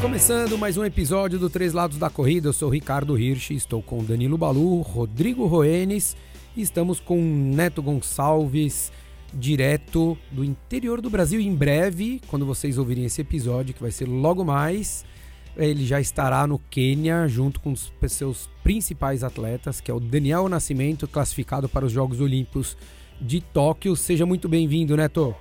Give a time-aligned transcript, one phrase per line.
[0.00, 4.04] Começando mais um episódio do Três Lados da Corrida, eu sou Ricardo Hirsch, estou com
[4.04, 6.16] Danilo Balu, Rodrigo Roenes
[6.56, 8.92] e estamos com Neto Gonçalves,
[9.34, 11.40] direto do interior do Brasil.
[11.40, 15.04] Em breve, quando vocês ouvirem esse episódio, que vai ser logo mais,
[15.56, 20.48] ele já estará no Quênia junto com os seus principais atletas, que é o Daniel
[20.48, 22.76] Nascimento, classificado para os Jogos Olímpicos
[23.20, 23.94] de Tóquio.
[23.94, 25.34] Seja muito bem-vindo, Neto.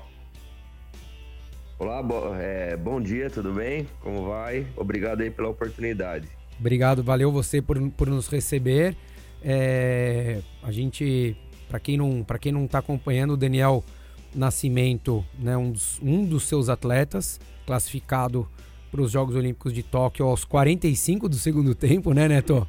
[1.80, 3.88] Olá, bo é, bom dia, tudo bem?
[4.02, 4.68] Como vai?
[4.78, 6.28] Obrigado aí pela oportunidade.
[6.60, 8.96] Obrigado, valeu você por, por nos receber.
[9.41, 11.36] É, a gente,
[11.68, 13.84] para quem não para quem não está acompanhando, o Daniel
[14.36, 18.48] Nascimento, né, um, dos, um dos seus atletas, classificado
[18.91, 22.68] para os Jogos Olímpicos de Tóquio aos 45 do segundo tempo, né, Neto?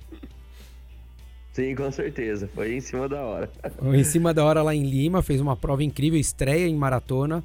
[1.53, 2.49] Sim, com certeza.
[2.55, 3.51] Foi em cima da hora.
[3.79, 7.45] Foi em cima da hora lá em Lima, fez uma prova incrível, estreia em maratona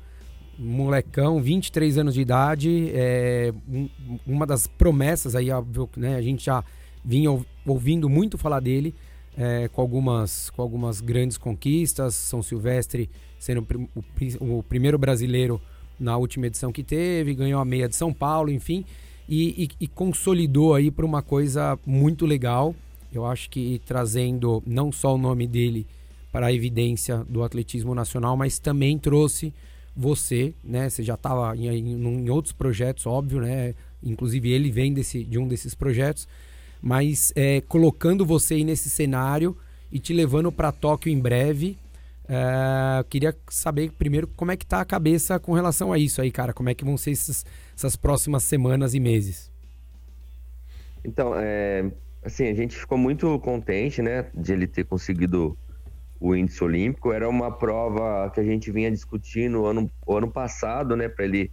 [0.58, 3.54] molecão, 23 anos de idade, é,
[4.26, 5.50] uma das promessas aí,
[5.96, 6.64] né, a gente já
[7.06, 7.30] vinha
[7.66, 8.96] ouvindo muito falar dele,
[9.38, 13.66] é, com, algumas, com algumas grandes conquistas, São Silvestre sendo
[14.40, 15.62] o, o, primeiro brasileiro
[16.00, 18.86] na última edição que teve, ganhou a meia de São Paulo, enfim,
[19.28, 22.76] e, e, e consolidou aí para uma coisa muito legal,
[23.12, 25.86] eu acho que trazendo não só o nome dele
[26.32, 29.54] para a evidência do atletismo nacional, mas também trouxe
[29.96, 30.90] você, né?
[30.90, 33.74] Você já estava em, em, outros projetos, óbvio, né?
[34.04, 36.28] Inclusive ele vem desse, de um desses projetos,
[36.82, 39.58] mas é, colocando você aí nesse cenário
[39.92, 41.76] e te levando para Tóquio em breve.
[42.30, 46.32] É, queria saber primeiro como é que tá a cabeça com relação a isso aí,
[46.32, 46.54] cara.
[46.54, 49.52] Como é que vão ser essas próximas semanas e meses?
[51.04, 51.90] Então, é,
[52.24, 55.58] assim, a gente ficou muito contente, né, de ele ter conseguido
[56.20, 57.14] o índice olímpico.
[57.14, 61.52] Era uma prova que a gente vinha discutindo ano, ano passado, né, para ele,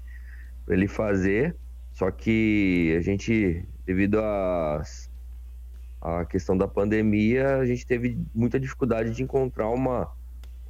[0.69, 1.57] ele fazer.
[1.93, 4.83] Só que a gente, devido à
[6.05, 10.13] a questão da pandemia, a gente teve muita dificuldade de encontrar uma,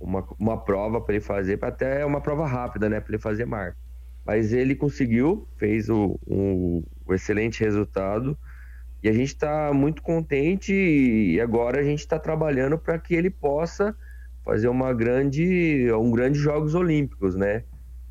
[0.04, 3.76] uma, uma prova para ele fazer, até uma prova rápida, né, para ele fazer marca.
[4.24, 8.36] Mas ele conseguiu, fez o, um, excelente resultado.
[9.02, 13.28] E a gente está muito contente e agora a gente está trabalhando para que ele
[13.28, 13.94] possa
[14.44, 17.64] fazer uma grande, um grande Jogos Olímpicos, né?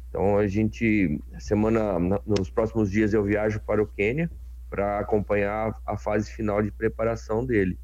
[0.09, 4.29] Então a gente, semana, nos próximos dias eu viajo para o Quênia
[4.69, 7.77] para acompanhar a fase final de preparação dele.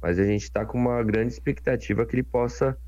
[0.00, 2.78] Mas a gente está com uma grande expectativa que ele possa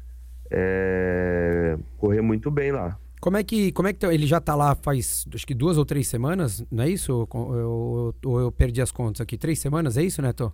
[0.50, 2.98] é, correr muito bem lá.
[3.20, 5.84] Como é que, como é que ele já está lá faz acho que duas ou
[5.84, 7.28] três semanas, não é isso?
[7.30, 9.36] Ou eu, eu, eu, perdi as contas aqui?
[9.36, 10.52] Três semanas, é isso, Neto?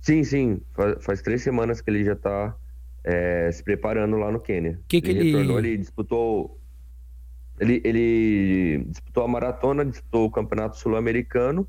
[0.00, 0.60] Sim, sim.
[0.72, 2.56] Faz, faz três semanas que ele já está
[3.02, 4.80] é, se preparando lá no Quênia.
[4.86, 6.58] Que que ele, ele retornou, ele disputou.
[7.58, 11.66] Ele, ele disputou a maratona, disputou o Campeonato Sul-Americano,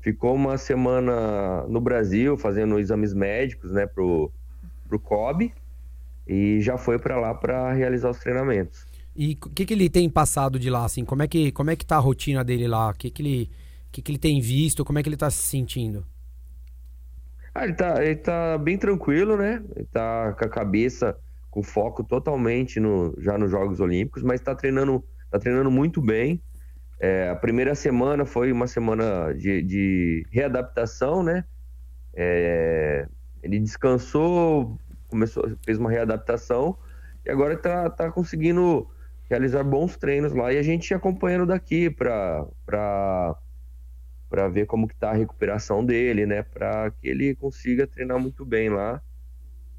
[0.00, 4.30] ficou uma semana no Brasil fazendo exames médicos, né, pro,
[4.86, 5.52] pro COB
[6.26, 8.86] e já foi para lá para realizar os treinamentos.
[9.16, 11.04] E o que, que ele tem passado de lá, assim?
[11.04, 12.90] Como é que, como é que tá a rotina dele lá?
[12.90, 13.50] O que, que, ele,
[13.92, 14.84] que, que ele tem visto?
[14.84, 16.04] Como é que ele tá se sentindo?
[17.54, 19.62] Ah, ele tá, ele tá bem tranquilo, né?
[19.76, 21.16] Ele tá com a cabeça,
[21.48, 26.42] com foco totalmente no, já nos Jogos Olímpicos, mas tá treinando, tá treinando muito bem.
[26.98, 31.44] É, a primeira semana foi uma semana de, de readaptação, né?
[32.12, 33.06] É,
[33.40, 34.76] ele descansou,
[35.14, 36.76] começou, fez uma readaptação
[37.24, 38.86] e agora tá, tá conseguindo
[39.30, 42.44] realizar bons treinos lá e a gente acompanhando daqui para
[44.28, 48.44] para ver como que tá a recuperação dele, né, para que ele consiga treinar muito
[48.44, 49.00] bem lá.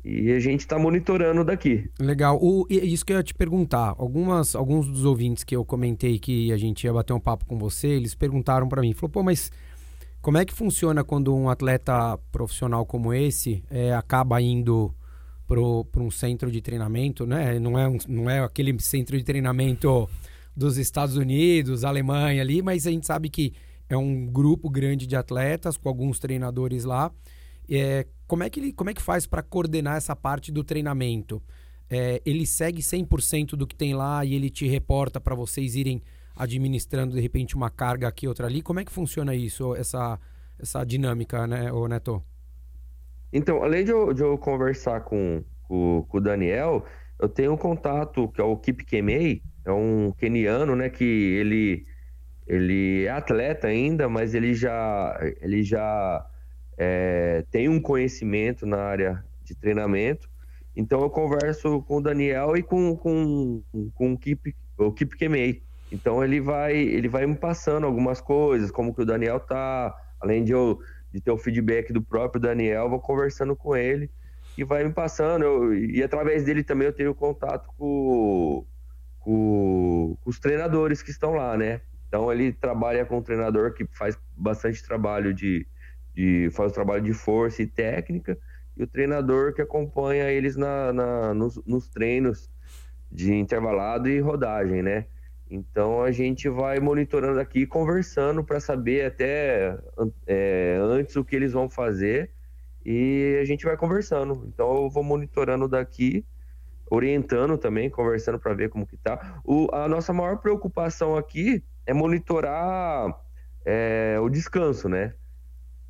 [0.02, 1.90] E a gente está monitorando daqui.
[2.00, 2.38] Legal.
[2.40, 3.96] O, isso que eu ia te perguntar.
[3.98, 7.58] Algumas, alguns dos ouvintes que eu comentei que a gente ia bater um papo com
[7.58, 9.52] você, eles perguntaram para mim, falou, pô, mas
[10.22, 14.94] como é que funciona quando um atleta profissional como esse é, acaba indo
[15.48, 15.60] para
[16.02, 17.60] um centro de treinamento, né?
[17.60, 20.10] Não é, um, não é aquele centro de treinamento
[20.56, 23.54] dos Estados Unidos, Alemanha ali, mas a gente sabe que
[23.90, 27.12] é um grupo grande de atletas com alguns treinadores lá.
[27.70, 31.42] É, como, é que ele, como é que faz para coordenar essa parte do treinamento?
[31.90, 36.02] É, ele segue 100% do que tem lá e ele te reporta para vocês irem
[36.36, 38.62] administrando de repente uma carga aqui, outra ali.
[38.62, 40.20] Como é que funciona isso, essa,
[40.60, 42.24] essa dinâmica, né, Neto?
[43.36, 46.86] Então, além de eu, de eu conversar com, com, com, o Daniel,
[47.20, 51.86] eu tenho um contato que é o Kip Kemei, é um keniano, né, que ele,
[52.48, 56.26] ele é atleta ainda, mas ele já, ele já
[56.78, 60.30] é, tem um conhecimento na área de treinamento.
[60.74, 63.62] Então eu converso com o Daniel e com, com,
[63.94, 65.62] com o Keep, o Keep Kemei.
[65.92, 70.42] Então ele vai, ele vai me passando algumas coisas, como que o Daniel tá, além
[70.42, 70.80] de eu
[71.16, 74.12] de ter o feedback do próprio Daniel, vou conversando com ele
[74.58, 75.44] e vai me passando.
[75.44, 78.66] Eu, e através dele também eu tenho contato com,
[79.22, 81.80] com, com, os treinadores que estão lá, né?
[82.10, 85.66] Então ele trabalha com um treinador que faz bastante trabalho de,
[86.14, 88.38] de faz trabalho de força e técnica,
[88.76, 92.52] e o treinador que acompanha eles na, na nos, nos treinos
[93.10, 95.06] de intervalado e rodagem, né?
[95.50, 99.78] Então a gente vai monitorando aqui, conversando para saber até
[100.26, 102.32] é, antes o que eles vão fazer
[102.84, 104.46] e a gente vai conversando.
[104.48, 106.26] Então eu vou monitorando daqui,
[106.90, 109.42] orientando também, conversando para ver como que tá.
[109.44, 113.16] O, a nossa maior preocupação aqui é monitorar
[113.66, 115.14] é, o descanso, né?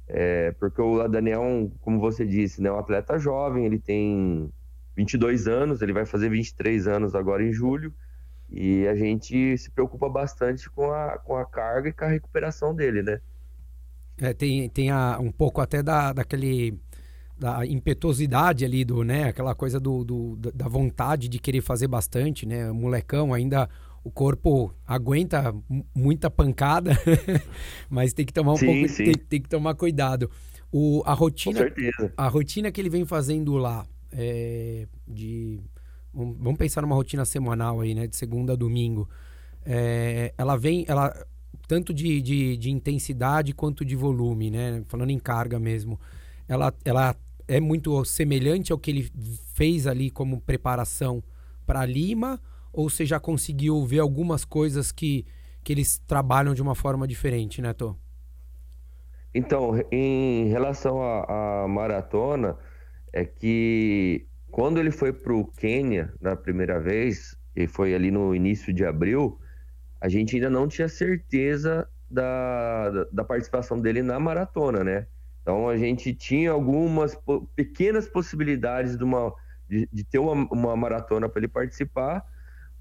[0.08, 4.52] É, porque o Daniel, como você disse, né, é um atleta jovem, ele tem
[4.96, 7.94] 22 anos, ele vai fazer 23 anos agora em julho.
[8.50, 12.74] E a gente se preocupa bastante com a, com a carga e com a recuperação
[12.74, 13.20] dele, né?
[14.18, 16.80] É, tem tem a, um pouco até da, daquele
[17.38, 22.46] da impetuosidade ali do, né, aquela coisa do, do, da vontade de querer fazer bastante,
[22.46, 22.72] né?
[22.72, 23.70] O molecão ainda
[24.06, 25.54] o corpo aguenta
[25.94, 26.92] muita pancada,
[27.90, 29.04] mas tem que tomar um sim, pouco, sim.
[29.04, 30.30] Tem, tem, que tomar cuidado.
[30.72, 31.60] O, a rotina,
[32.16, 35.60] a rotina que ele vem fazendo lá é, de
[36.16, 38.08] vamos pensar numa rotina semanal aí, né?
[38.08, 39.10] De segunda a domingo.
[39.66, 41.14] É, ela vem, ela
[41.68, 44.84] tanto de, de, de, intensidade quanto de volume, né?
[44.88, 46.00] Falando em carga mesmo.
[46.48, 47.16] Ela, ela
[47.48, 49.12] é muito semelhante ao que ele
[49.54, 51.24] fez ali como preparação
[51.66, 52.40] para Lima?
[52.72, 55.26] Ou você já conseguiu ver algumas coisas que,
[55.64, 57.96] que eles trabalham de uma forma diferente, né, Tô?
[59.34, 62.58] Então, em relação à maratona,
[63.12, 68.34] é que quando ele foi para o Quênia na primeira vez, e foi ali no
[68.34, 69.38] início de abril,
[70.00, 75.08] a gente ainda não tinha certeza da, da participação dele na maratona, né?
[75.42, 77.20] Então a gente tinha algumas
[77.54, 79.34] pequenas possibilidades de, uma,
[79.68, 82.26] de, de ter uma, uma maratona para ele participar,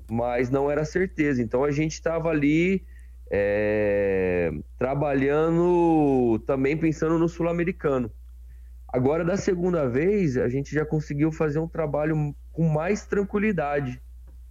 [0.09, 1.43] mas não era certeza.
[1.43, 2.85] Então a gente estava ali
[3.29, 8.12] é, trabalhando também pensando no sul-americano.
[8.94, 14.00] Agora, da segunda vez, a gente já conseguiu fazer um trabalho com mais tranquilidade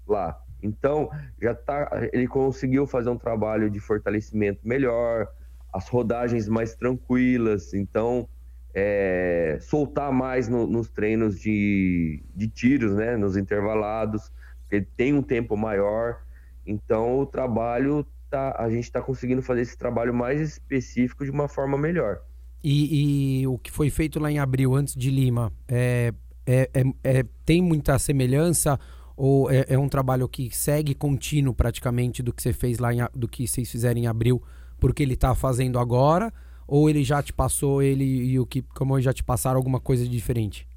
[0.06, 0.38] lá.
[0.62, 1.10] Então,
[1.42, 5.30] já tá, ele conseguiu fazer um trabalho de fortalecimento melhor,
[5.72, 8.28] as rodagens mais tranquilas, então
[8.74, 14.30] é, soltar mais no, nos treinos de, de tiros, né, nos intervalados,
[14.64, 16.22] porque tem um tempo maior.
[16.66, 21.48] Então, o trabalho tá, a gente está conseguindo fazer esse trabalho mais específico de uma
[21.48, 22.20] forma melhor.
[22.64, 26.14] E, e, o que foi feito lá em abril, antes de Lima, é,
[26.46, 28.80] é, é, é tem muita semelhança
[29.16, 33.00] ou é, é, um trabalho que segue contínuo praticamente do que você fez lá, em,
[33.14, 34.42] do que vocês fizeram em abril,
[34.80, 36.34] porque ele está fazendo agora?
[36.66, 40.08] Ou ele já te passou, ele e o que, como já te passaram alguma coisa
[40.08, 40.68] diferente?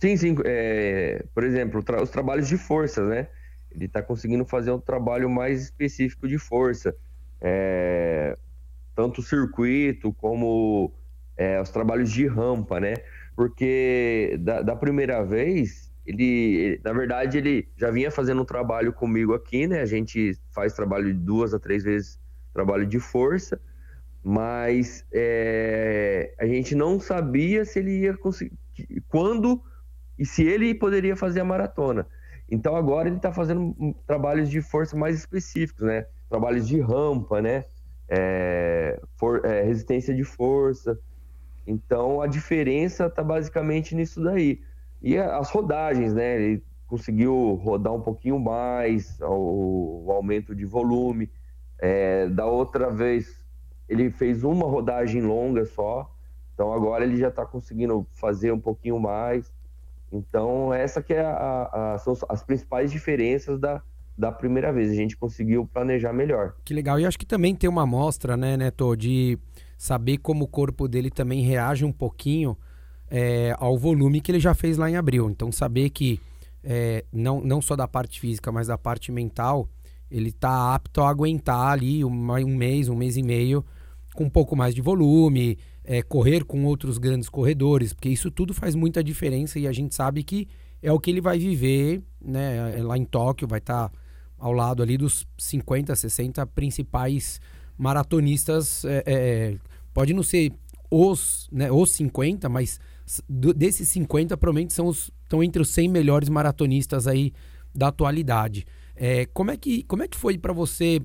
[0.00, 0.36] Sim, sim.
[0.44, 3.28] É, por exemplo, tra os trabalhos de força, né?
[3.70, 6.94] Ele está conseguindo fazer um trabalho mais específico de força.
[7.40, 8.36] É,
[8.94, 10.92] tanto o circuito como
[11.36, 12.94] é, os trabalhos de rampa, né?
[13.36, 19.34] Porque da, da primeira vez, ele, na verdade, ele já vinha fazendo um trabalho comigo
[19.34, 19.80] aqui, né?
[19.80, 22.20] A gente faz trabalho de duas a três vezes
[22.52, 23.60] trabalho de força,
[24.22, 28.56] mas é, a gente não sabia se ele ia conseguir,
[29.08, 29.60] quando
[30.16, 32.06] e se ele poderia fazer a maratona.
[32.48, 33.74] Então agora ele está fazendo
[34.06, 36.06] trabalhos de força mais específicos, né?
[36.28, 37.64] Trabalhos de rampa, né?
[38.08, 40.98] É, for, é, resistência de força.
[41.66, 44.60] Então a diferença está basicamente nisso daí.
[45.02, 46.36] E as rodagens, né?
[46.36, 51.30] Ele conseguiu rodar um pouquinho mais, o, o aumento de volume.
[51.80, 53.44] É, da outra vez
[53.88, 56.10] ele fez uma rodagem longa só,
[56.54, 59.52] então agora ele já está conseguindo fazer um pouquinho mais.
[60.12, 63.82] Então essa que é a, a, são as principais diferenças da,
[64.16, 64.90] da primeira vez.
[64.90, 66.54] A gente conseguiu planejar melhor.
[66.64, 66.98] Que legal.
[66.98, 69.38] E acho que também tem uma amostra, né, Neto, de
[69.76, 72.56] saber como o corpo dele também reage um pouquinho
[73.10, 75.28] é, ao volume que ele já fez lá em abril.
[75.28, 76.20] Então, saber que
[76.62, 79.68] é, não, não só da parte física, mas da parte mental,
[80.10, 83.64] ele está apto a aguentar ali um, mês, um mês e meio
[84.14, 88.54] com um pouco mais de volume, é, correr com outros grandes corredores, porque isso tudo
[88.54, 90.46] faz muita diferença e a gente sabe que
[90.80, 93.88] é o que ele vai viver né, lá em Tóquio, vai estar.
[93.88, 94.03] Tá
[94.44, 97.40] ao lado ali dos 50, 60 principais
[97.78, 98.84] maratonistas.
[98.84, 99.56] É, é,
[99.94, 100.52] pode não ser
[100.90, 102.78] os, né, os 50, mas
[103.56, 107.32] desses 50 provavelmente são os, estão entre os 100 melhores maratonistas aí
[107.74, 108.66] da atualidade.
[108.94, 111.00] É, como, é que, como é que foi para você?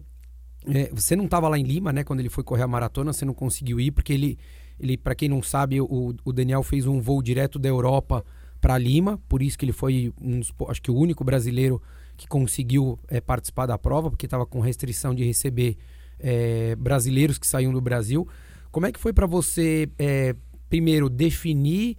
[0.67, 2.03] É, você não estava lá em Lima, né?
[2.03, 4.37] Quando ele foi correr a maratona, você não conseguiu ir, porque ele,
[4.77, 8.25] ele para quem não sabe, o, o Daniel fez um voo direto da Europa
[8.59, 11.81] para Lima, por isso que ele foi, um, acho que o único brasileiro
[12.19, 15.77] que conseguiu é, participar da prova, porque estava com restrição de receber
[16.19, 18.27] é, brasileiros que saíam do Brasil.
[18.71, 20.35] Como é que foi para você, é,
[20.69, 21.97] primeiro, definir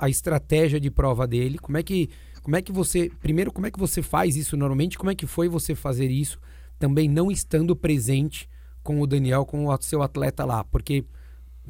[0.00, 1.56] a estratégia de prova dele?
[1.56, 2.10] Como é que
[2.42, 4.98] como é que você, primeiro, como é que você faz isso normalmente?
[4.98, 6.40] Como é que foi você fazer isso
[6.76, 8.48] também não estando presente
[8.82, 10.64] com o Daniel, com o seu atleta lá?
[10.64, 11.04] Porque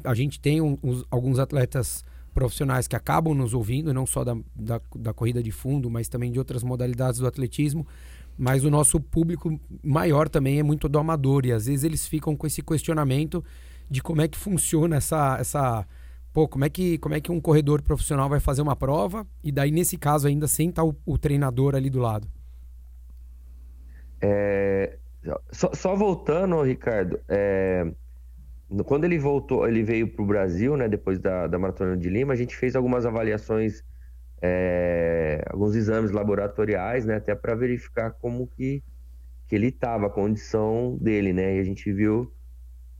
[0.03, 4.81] a gente tem uns, alguns atletas profissionais que acabam nos ouvindo, não só da, da,
[4.95, 7.87] da, corrida de fundo, mas também de outras modalidades do atletismo.
[8.37, 12.35] Mas o nosso público maior também é muito do amador e às vezes eles ficam
[12.35, 13.43] com esse questionamento
[13.89, 15.85] de como é que funciona essa, essa
[16.33, 19.51] pô, como é que, como é que um corredor profissional vai fazer uma prova e
[19.51, 22.27] daí nesse caso ainda sem estar o, o treinador ali do lado?
[24.19, 24.97] É,
[25.51, 27.85] só, só, voltando, Ricardo, é,
[28.83, 32.33] quando ele voltou, ele veio para o Brasil, né, depois da, da Maratona de Lima,
[32.33, 33.83] a gente fez algumas avaliações,
[34.41, 38.81] é, alguns exames laboratoriais, né, até para verificar como que,
[39.47, 42.31] que ele estava, a condição dele, né, e a gente viu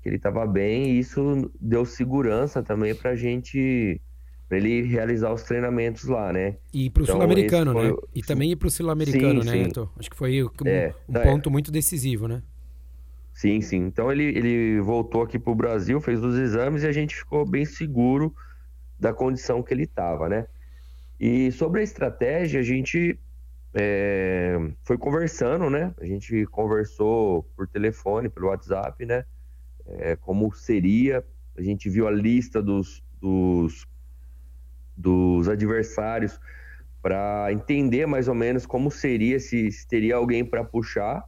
[0.02, 4.02] que ele estava bem e isso deu segurança também para a gente
[4.50, 6.58] para ele realizar os treinamentos lá, né?
[6.72, 7.92] E para o então, sul-americano, né?
[8.14, 9.90] E também ir para o sul-americano, né, Neto?
[9.98, 11.24] Acho que foi um, é, um é.
[11.24, 12.44] ponto muito decisivo, né?
[13.34, 13.78] Sim, sim.
[13.78, 17.46] Então ele, ele voltou aqui para o Brasil, fez os exames e a gente ficou
[17.46, 18.34] bem seguro
[19.00, 20.48] da condição que ele estava, né?
[21.20, 23.20] E sobre a estratégia, a gente
[23.74, 25.94] é, foi conversando, né?
[26.00, 29.26] A gente conversou por telefone, pelo WhatsApp, né?
[29.86, 31.24] é, como seria.
[31.58, 33.86] A gente viu a lista dos, dos,
[34.96, 36.40] dos adversários
[37.02, 41.24] para entender mais ou menos como seria, se, se teria alguém para puxar.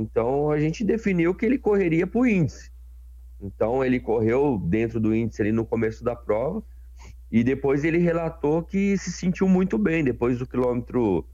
[0.00, 2.70] Então a gente definiu que ele correria para o índice.
[3.40, 6.62] Então ele correu dentro do índice ali no começo da prova
[7.30, 11.26] e depois ele relatou que se sentiu muito bem depois do quilômetro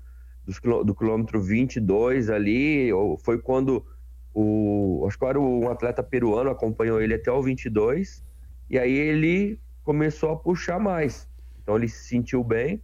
[0.84, 2.90] do quilômetro 22 ali,
[3.24, 3.84] foi quando
[4.32, 8.22] o, acho que era um atleta peruano, acompanhou ele até o 22,
[8.70, 11.28] e aí ele começou a puxar mais.
[11.60, 12.80] Então ele se sentiu bem,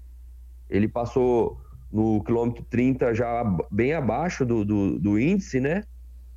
[0.69, 1.61] ele passou
[1.93, 5.85] no quilômetro 30 já bem abaixo do, do, do índice, né?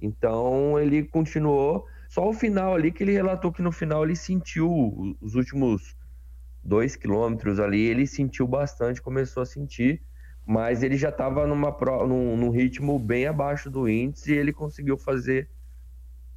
[0.01, 1.85] Então ele continuou.
[2.09, 5.95] Só o final ali que ele relatou que no final ele sentiu os últimos
[6.63, 10.01] dois quilômetros ali, ele sentiu bastante, começou a sentir
[10.45, 15.50] mas ele já estava num, num, ritmo bem abaixo do índice e ele conseguiu fazer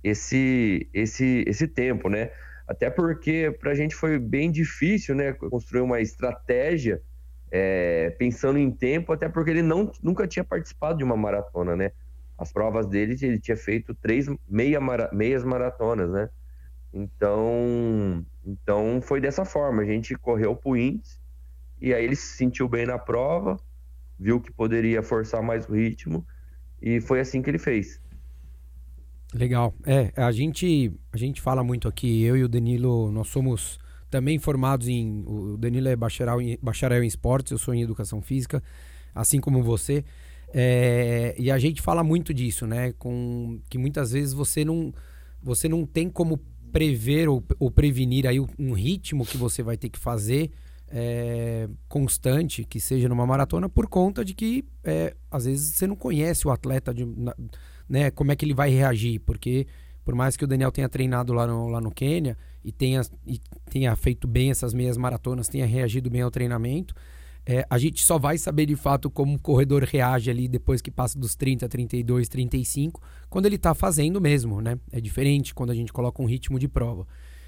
[0.02, 2.30] esse esse esse tempo, né?
[2.66, 7.02] Até porque para a gente foi bem difícil, né, construir uma estratégia
[7.50, 11.92] é, pensando em tempo, até porque ele não, nunca tinha participado de uma maratona, né?
[12.36, 16.28] As provas dele ele tinha feito três meia mara, meias maratonas, né?
[16.92, 19.82] Então, então foi dessa forma.
[19.82, 21.18] A gente correu pro índice
[21.80, 23.58] e aí ele se sentiu bem na prova
[24.18, 26.26] viu que poderia forçar mais o ritmo
[26.82, 28.00] e foi assim que ele fez.
[29.32, 29.74] Legal.
[29.86, 33.78] É, a gente a gente fala muito aqui, eu e o Danilo, nós somos
[34.10, 38.20] também formados em o Danilo é bacharel em, bacharel em esportes, eu sou em educação
[38.22, 38.62] física,
[39.14, 40.04] assim como você.
[40.52, 42.92] É, e a gente fala muito disso, né?
[42.98, 44.92] Com que muitas vezes você não
[45.42, 46.40] você não tem como
[46.72, 50.50] prever ou, ou prevenir aí um ritmo que você vai ter que fazer
[50.90, 55.96] é, constante que seja numa maratona por conta de que é, às vezes você não
[55.96, 57.06] conhece o atleta de,
[57.88, 59.66] né, como é que ele vai reagir porque
[60.04, 62.36] por mais que o Daniel tenha treinado lá no, lá no Quênia
[62.68, 66.94] e tenha, e tenha feito bem essas meias maratonas, tenha reagido bem ao treinamento,
[67.46, 70.90] é, a gente só vai saber de fato como o corredor reage ali depois que
[70.90, 74.78] passa dos 30, 32, 35, quando ele está fazendo mesmo, né?
[74.92, 77.06] É diferente quando a gente coloca um ritmo de prova.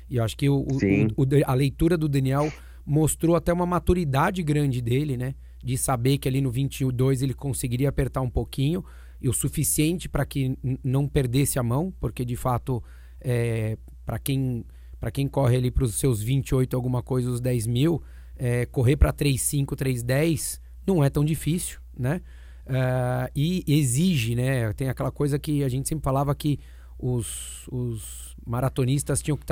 [0.09, 2.51] E eu acho que o, o, o, a leitura do Daniel
[2.87, 5.35] mostrou até uma maturidade grande dele, né?
[5.63, 8.83] De saber que ali no 22 ele conseguiria apertar um pouquinho
[9.21, 12.83] e o suficiente para que não perdesse a mão, porque de fato,
[13.21, 14.65] é, para quem,
[15.09, 18.03] quem corre ali para os seus 28 alguma coisa, os 10 mil,
[18.37, 22.21] é, correr para 3,5, 3,10 não é tão difícil, né?
[22.67, 24.73] Uh, e exige, né?
[24.73, 26.59] Tem aquela coisa que a gente sempre falava que
[26.99, 29.47] os, os maratonistas tinham que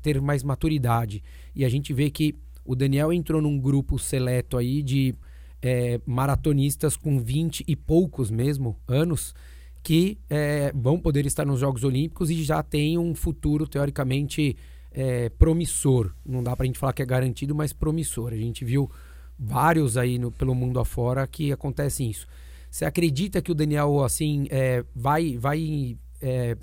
[0.00, 1.22] ter mais maturidade.
[1.54, 2.34] E a gente vê que
[2.64, 5.14] o Daniel entrou num grupo seleto aí de
[5.60, 9.34] é, maratonistas com 20 e poucos mesmo anos
[9.82, 14.56] que é, vão poder estar nos Jogos Olímpicos e já tem um futuro, teoricamente,
[14.94, 16.12] é, promissor.
[16.24, 18.32] Não dá para a gente falar que é garantido, mas promissor.
[18.32, 18.90] A gente viu
[19.38, 22.26] vários aí no, pelo mundo afora que acontece isso.
[22.70, 26.56] Você acredita que o Daniel assim é, vai vai é,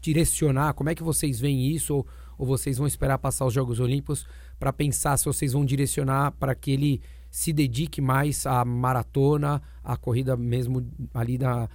[0.00, 0.72] direcionar?
[0.74, 1.94] Como é que vocês veem isso?
[1.94, 2.06] Ou,
[2.38, 4.26] ou vocês vão esperar passar os Jogos Olímpicos
[4.58, 9.96] para pensar se vocês vão direcionar para que ele se dedique mais à maratona, à
[9.96, 11.68] corrida mesmo ali da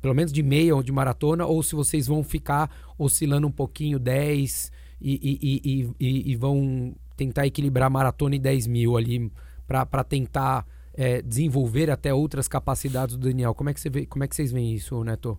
[0.00, 3.98] pelo menos de meia ou de maratona, ou se vocês vão ficar oscilando um pouquinho
[3.98, 9.30] 10 e, e, e, e vão tentar equilibrar maratona e 10 mil ali
[9.66, 13.54] para tentar é, desenvolver até outras capacidades do Daniel.
[13.54, 15.38] Como é que, você vê, como é que vocês veem isso, Neto?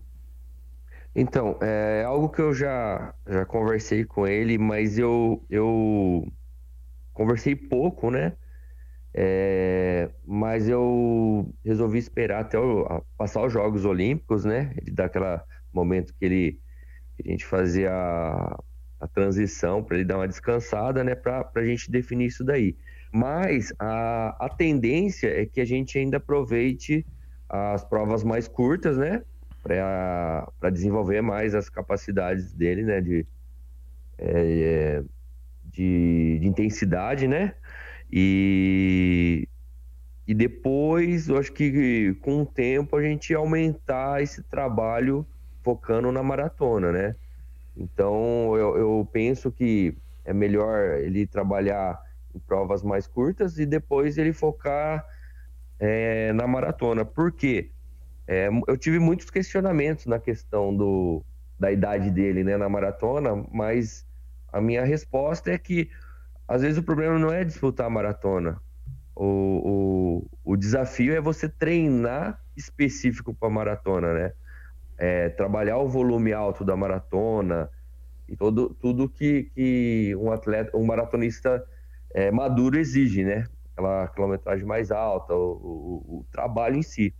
[1.14, 6.26] Então, é algo que eu já, já conversei com ele, mas eu, eu
[7.12, 8.34] conversei pouco, né?
[9.12, 14.72] É, mas eu resolvi esperar até o, passar os Jogos Olímpicos, né?
[14.76, 15.40] Ele dá aquele
[15.72, 16.60] momento que ele
[17.16, 17.90] que a gente fazia
[19.00, 21.14] a transição para ele dar uma descansada, né?
[21.14, 22.76] Para a gente definir isso daí.
[23.12, 27.04] Mas a, a tendência é que a gente ainda aproveite
[27.48, 29.22] as provas mais curtas, né?
[29.62, 33.00] Para desenvolver mais as capacidades dele, né?
[33.00, 33.26] De,
[34.18, 35.02] é,
[35.64, 37.54] de, de intensidade, né?
[38.12, 39.48] E,
[40.26, 45.26] e depois, eu acho que com o tempo a gente aumentar esse trabalho
[45.62, 47.16] focando na maratona, né?
[47.80, 51.98] Então eu, eu penso que é melhor ele trabalhar
[52.34, 55.04] em provas mais curtas e depois ele focar
[55.78, 57.04] é, na maratona.
[57.04, 57.70] Por quê?
[58.28, 61.24] É, eu tive muitos questionamentos na questão do,
[61.58, 64.06] da idade dele né, na maratona, mas
[64.52, 65.90] a minha resposta é que
[66.46, 68.60] às vezes o problema não é disputar a maratona.
[69.16, 74.32] O, o, o desafio é você treinar específico para maratona, né?
[75.02, 77.70] É, trabalhar o volume alto da maratona
[78.28, 81.64] e todo, tudo que, que um atleta, um maratonista
[82.12, 83.46] é, maduro exige, né?
[83.72, 87.14] Aquela quilometragem mais alta, o, o, o, trabalho em si.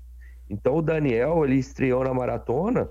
[0.48, 2.86] Então o Daniel ele estreou na maratona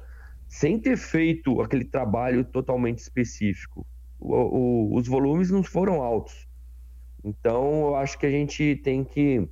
[0.47, 3.85] sem ter feito aquele trabalho totalmente específico
[4.19, 6.47] o, os volumes não foram altos.
[7.23, 9.47] Então, eu acho que a gente tem que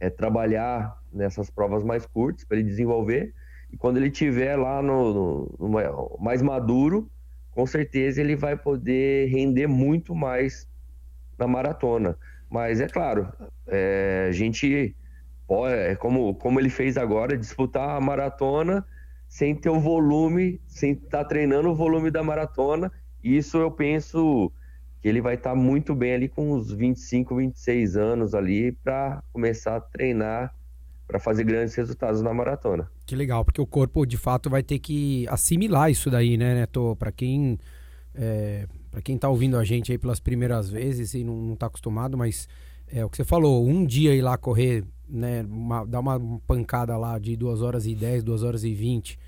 [0.00, 3.34] é, trabalhar nessas provas mais curtas para ele desenvolver.
[3.72, 7.10] E quando ele tiver lá no, no, no, mais maduro,
[7.50, 10.68] com certeza ele vai poder render muito mais
[11.38, 12.16] na maratona.
[12.50, 13.32] Mas é claro,
[13.66, 14.94] é, a gente
[15.46, 18.84] pode, é como, como ele fez agora, disputar a maratona
[19.26, 24.52] sem ter o volume, sem estar tá treinando o volume da maratona isso eu penso
[25.00, 29.22] que ele vai estar tá muito bem ali com uns 25, 26 anos ali para
[29.32, 30.52] começar a treinar
[31.12, 32.88] para fazer grandes resultados na maratona.
[33.04, 36.96] Que legal, porque o corpo de fato vai ter que assimilar isso daí, né, Neto?
[36.98, 37.58] Para quem
[38.14, 41.66] é, para quem tá ouvindo a gente aí pelas primeiras vezes e não, não tá
[41.66, 42.48] acostumado, mas
[42.90, 46.96] é o que você falou, um dia ir lá correr, né, uma, dar uma pancada
[46.96, 49.18] lá de 2 horas e 10, 2 horas e 20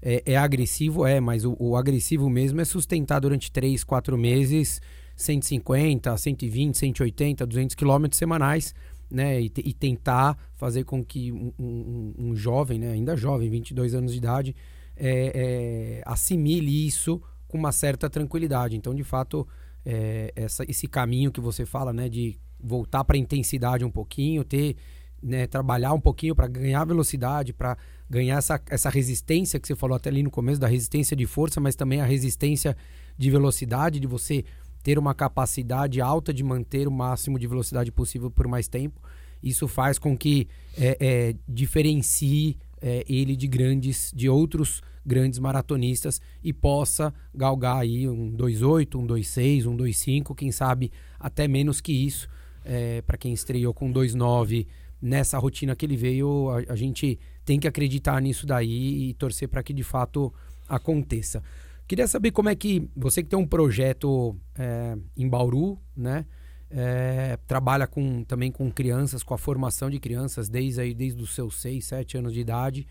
[0.00, 4.80] é, é agressivo, é, mas o, o, agressivo mesmo é sustentar durante 3, 4 meses
[5.16, 8.74] 150, 120, 180, 200 quilômetros semanais,
[9.10, 9.40] né?
[9.40, 14.12] E, e, tentar fazer com que um, um, um, jovem, né, ainda jovem, 22 anos
[14.12, 14.56] de idade,
[14.96, 18.76] é, é, assimile isso com uma certa tranquilidade.
[18.76, 19.46] Então, de fato,
[19.84, 24.42] é, essa, esse caminho que você fala, né, de voltar para a intensidade um pouquinho,
[24.42, 24.76] ter
[25.22, 27.76] né, trabalhar um pouquinho para ganhar velocidade, para
[28.08, 31.60] ganhar essa, essa resistência que você falou até ali no começo, da resistência de força,
[31.60, 32.76] mas também a resistência
[33.16, 34.44] de velocidade, de você
[34.84, 39.00] ter uma capacidade alta de manter o máximo de velocidade possível por mais tempo.
[39.42, 46.20] Isso faz com que é, é, diferencie é, ele de grandes, de outros grandes maratonistas
[46.42, 51.92] e possa galgar aí um 2.8, um 2.6, um 2.5, quem sabe até menos que
[51.92, 52.28] isso.
[52.62, 54.66] É, para quem estreou com 2.9
[55.00, 59.48] nessa rotina que ele veio, a, a gente tem que acreditar nisso daí e torcer
[59.48, 60.32] para que de fato
[60.68, 61.42] aconteça.
[61.86, 66.24] Queria saber como é que você que tem um projeto é, em Bauru, né?
[66.70, 71.32] É, trabalha com, também com crianças, com a formação de crianças desde, aí, desde os
[71.34, 72.86] seus 6, 7 anos de idade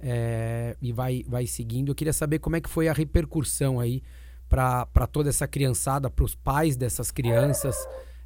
[0.00, 1.90] é, e vai, vai seguindo.
[1.90, 4.02] Eu queria saber como é que foi a repercussão aí
[4.48, 7.76] para toda essa criançada, para os pais dessas crianças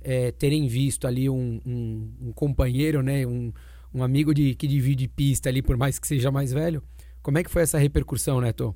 [0.03, 3.27] é, terem visto ali um, um, um companheiro, né?
[3.27, 3.53] Um,
[3.93, 6.83] um amigo de, que divide pista ali, por mais que seja mais velho.
[7.23, 8.75] Como é que foi essa repercussão, Neto?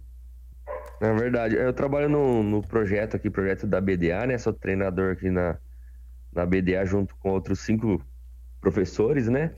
[1.00, 4.38] Na verdade, eu trabalho no, no projeto aqui, projeto da BDA, né?
[4.38, 5.58] Sou treinador aqui na,
[6.32, 8.00] na BDA junto com outros cinco
[8.60, 9.52] professores, né?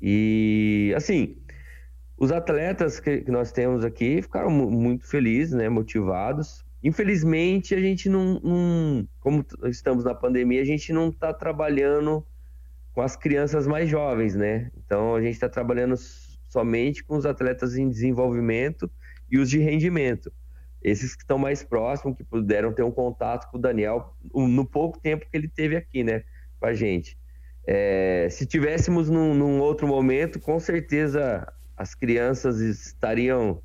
[0.00, 1.36] E assim,
[2.16, 5.68] os atletas que, que nós temos aqui ficaram muito felizes, né?
[5.68, 12.26] Motivados Infelizmente, a gente não, não, como estamos na pandemia, a gente não está trabalhando
[12.92, 14.70] com as crianças mais jovens, né?
[14.78, 15.94] Então, a gente está trabalhando
[16.48, 18.90] somente com os atletas em desenvolvimento
[19.30, 20.32] e os de rendimento.
[20.82, 24.98] Esses que estão mais próximos, que puderam ter um contato com o Daniel no pouco
[24.98, 26.24] tempo que ele teve aqui, né,
[26.58, 27.18] com a gente.
[27.66, 33.62] É, se tivéssemos num, num outro momento, com certeza as crianças estariam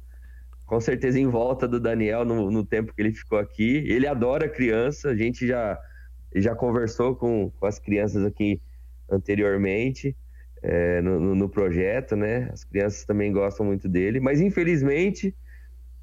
[0.65, 3.83] com certeza em volta do Daniel no, no, tempo que ele ficou aqui.
[3.87, 5.79] Ele adora criança, a gente já,
[6.35, 8.59] já conversou com, com as crianças aqui
[9.09, 10.15] anteriormente
[10.63, 12.49] é, no, no, projeto, né?
[12.51, 15.35] As crianças também gostam muito dele, mas infelizmente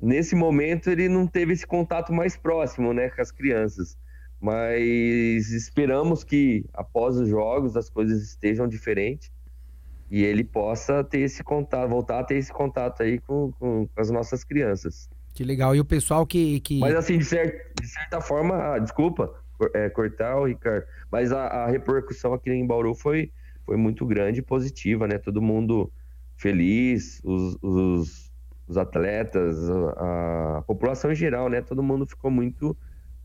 [0.03, 3.97] nesse momento ele não teve esse contato mais próximo, né, com as crianças.
[4.41, 9.31] Mas esperamos que após os jogos as coisas estejam diferentes
[10.11, 14.01] e ele possa ter esse contato, voltar a ter esse contato aí com, com, com
[14.01, 15.09] as nossas crianças.
[15.33, 15.75] Que legal.
[15.77, 16.61] E o pessoal que.
[16.61, 16.81] que...
[16.81, 19.33] Mas assim, de, de certa forma, ah, desculpa
[19.75, 23.31] é, cortar o Ricardo, mas a, a, repercussão aqui em Bauru foi,
[23.65, 25.19] foi muito grande e positiva, né?
[25.19, 25.91] Todo mundo
[26.37, 28.32] feliz, os, os,
[28.73, 31.61] os atletas, a, a, população em geral, né?
[31.61, 32.77] Todo mundo ficou muito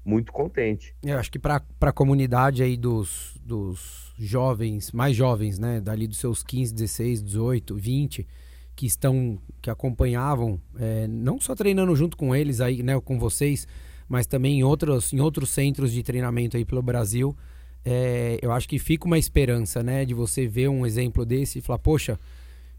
[0.05, 0.95] muito contente.
[1.03, 6.17] Eu acho que para a comunidade aí dos, dos jovens, mais jovens, né, dali dos
[6.17, 8.27] seus 15, 16, 18, 20,
[8.73, 13.67] que estão, que acompanhavam, é, não só treinando junto com eles aí, né, com vocês,
[14.07, 17.35] mas também em outros, em outros centros de treinamento aí pelo Brasil,
[17.83, 21.61] é, eu acho que fica uma esperança, né, de você ver um exemplo desse e
[21.61, 22.17] falar, poxa,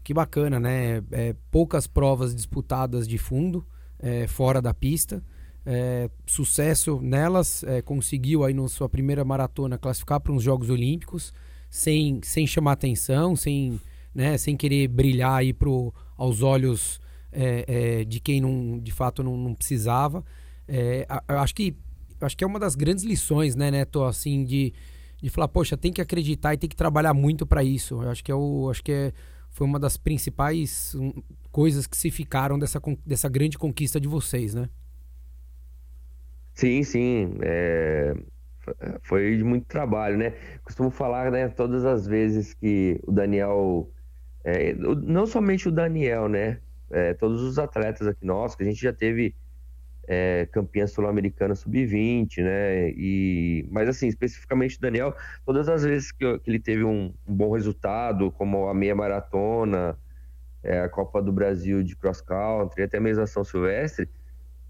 [0.09, 3.63] que bacana, né, é, poucas provas disputadas de fundo,
[3.99, 5.23] é, fora da pista,
[5.63, 11.31] é, sucesso nelas, é, conseguiu aí na sua primeira maratona classificar para uns Jogos Olímpicos,
[11.69, 13.79] sem, sem chamar atenção, sem,
[14.11, 16.99] né, sem querer brilhar aí pro, aos olhos
[17.31, 20.25] é, é de quem não, de fato não, não precisava.
[21.27, 21.75] Acho que
[22.19, 24.73] acho que é uma das grandes lições, né, Neto, assim, de,
[25.21, 28.01] de falar, poxa, tem que acreditar e tem que trabalhar muito para isso.
[28.01, 29.13] Eu acho que é o, acho que é,
[29.51, 31.13] foi uma das principais um,
[31.51, 34.69] coisas que se ficaram dessa, dessa grande conquista de vocês, né?
[36.53, 37.37] Sim, sim.
[37.41, 38.13] É...
[39.01, 40.33] Foi de muito trabalho, né?
[40.63, 43.89] Costumo falar, né, todas as vezes que o Daniel.
[44.43, 44.73] É...
[44.73, 46.59] Não somente o Daniel, né?
[46.91, 49.35] É, todos os atletas aqui nossos, que a gente já teve
[50.11, 52.89] é, campeã sul-americana sub-20, né?
[52.89, 57.51] E, mas assim, especificamente Daniel, todas as vezes que, que ele teve um, um, bom
[57.53, 59.95] resultado, como a meia maratona,
[60.63, 64.09] é, a Copa do Brasil de cross country, até mesmo a São Silvestre,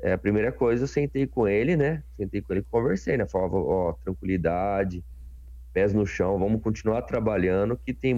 [0.02, 2.04] é, a primeira coisa, eu sentei com ele, né?
[2.18, 3.26] Sentei com ele e conversei, né?
[3.26, 5.06] Falava, ó, tranquilidade,
[5.72, 8.14] pés no chão, vamos continuar trabalhando, que tem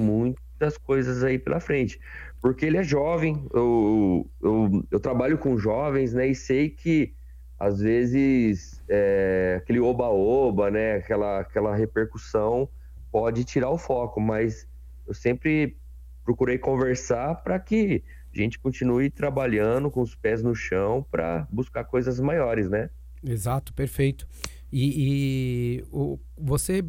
[0.61, 1.99] muitas coisas aí pela frente.
[2.39, 6.27] Porque ele é jovem, eu, eu, eu trabalho com jovens, né?
[6.27, 7.13] E sei que,
[7.59, 10.95] às vezes, é, aquele oba-oba, né?
[10.95, 12.69] Aquela, aquela repercussão
[13.11, 14.67] pode tirar o foco, mas
[15.07, 15.77] eu sempre
[16.23, 21.83] procurei conversar para que a gente continue trabalhando com os pés no chão para buscar
[21.83, 22.89] coisas maiores, né?
[23.23, 24.27] Exato, perfeito.
[24.71, 26.83] E, e o, você,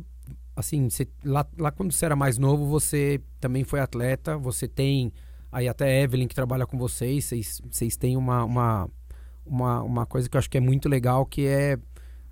[0.54, 5.12] assim, você, lá, lá quando você era mais novo, você também foi atleta, você tem
[5.50, 8.90] aí até Evelyn que trabalha com vocês, vocês, vocês têm uma, uma,
[9.44, 11.78] uma, uma coisa que eu acho que é muito legal, que é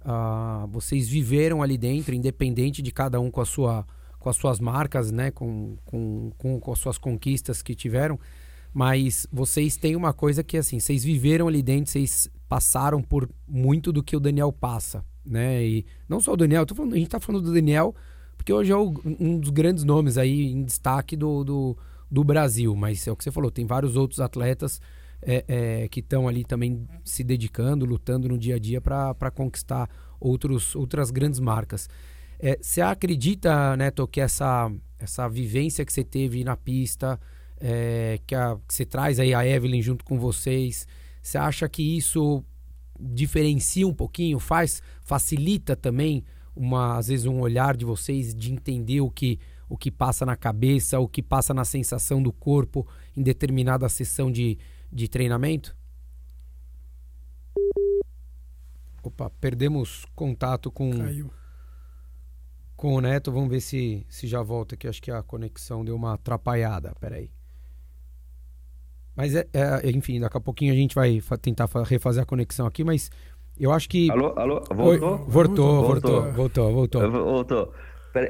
[0.00, 3.86] uh, vocês viveram ali dentro, independente de cada um com, a sua,
[4.18, 8.18] com as suas marcas, né, com, com, com, com as suas conquistas que tiveram,
[8.72, 13.92] mas vocês têm uma coisa que, assim, vocês viveram ali dentro, vocês passaram por muito
[13.92, 15.64] do que o Daniel passa, né?
[15.64, 17.94] E não só o Daniel, falando, a gente tá falando do Daniel,
[18.40, 21.76] porque hoje é o, um dos grandes nomes aí em destaque do, do,
[22.10, 24.80] do, Brasil, mas é o que você falou, tem vários outros atletas
[25.20, 29.90] é, é, que estão ali também se dedicando, lutando no dia a dia para conquistar
[30.18, 31.86] outros, outras grandes marcas.
[32.38, 37.20] É, você acredita, Neto, que essa, essa vivência que você teve na pista,
[37.60, 40.88] é, que, a, que você traz aí a Evelyn junto com vocês,
[41.22, 42.42] você acha que isso
[42.98, 49.00] diferencia um pouquinho, faz, facilita também uma, às vezes um olhar de vocês de entender
[49.00, 49.38] o que
[49.70, 52.84] o que passa na cabeça, o que passa na sensação do corpo
[53.16, 54.58] em determinada sessão de,
[54.92, 55.76] de treinamento?
[59.00, 61.30] Opa, perdemos contato com Caiu.
[62.76, 63.30] com o Neto.
[63.30, 64.88] Vamos ver se, se já volta aqui.
[64.88, 66.92] Acho que a conexão deu uma atrapalhada.
[67.00, 67.30] Peraí.
[69.14, 72.82] Mas, é, é, enfim, daqui a pouquinho a gente vai tentar refazer a conexão aqui,
[72.82, 73.10] mas
[73.60, 74.10] eu acho que.
[74.10, 75.12] Alô, alô, voltou?
[75.12, 77.74] Oi, voltou, voltou, voltou, voltou, voltou.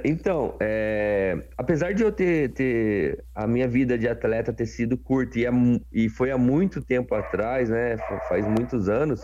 [0.05, 5.39] Então, é, apesar de eu ter, ter, a minha vida de atleta ter sido curta
[5.39, 5.51] e, é,
[5.91, 7.97] e foi há muito tempo atrás, né?
[8.29, 9.23] Faz muitos anos.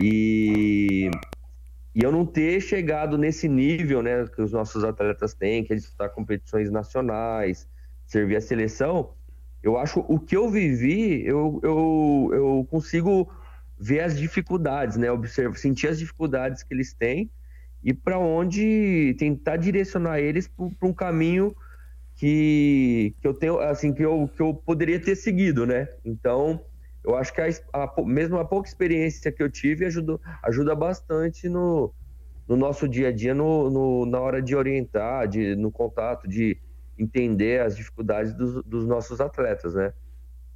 [0.00, 1.10] E,
[1.94, 5.76] e eu não ter chegado nesse nível, né, que os nossos atletas têm, que é
[5.76, 7.68] disputar competições nacionais,
[8.06, 9.10] servir a seleção,
[9.62, 13.28] eu acho o que eu vivi, eu, eu, eu consigo
[13.78, 17.30] ver as dificuldades, né, observar, sentir as dificuldades que eles têm
[17.82, 21.54] e para onde tentar direcionar eles para um caminho
[22.16, 25.88] que, que eu tenho, assim, que eu, que eu poderia ter seguido, né?
[26.04, 26.60] Então,
[27.04, 31.48] eu acho que a, a, mesmo a pouca experiência que eu tive ajuda, ajuda bastante
[31.48, 31.94] no,
[32.48, 36.58] no nosso dia a dia, no, no, na hora de orientar, de, no contato, de
[36.98, 39.92] entender as dificuldades dos, dos nossos atletas, né?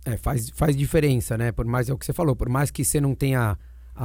[0.04, 1.52] É, faz, faz diferença, né?
[1.52, 3.56] Por mais é o que você falou, por mais que você não tenha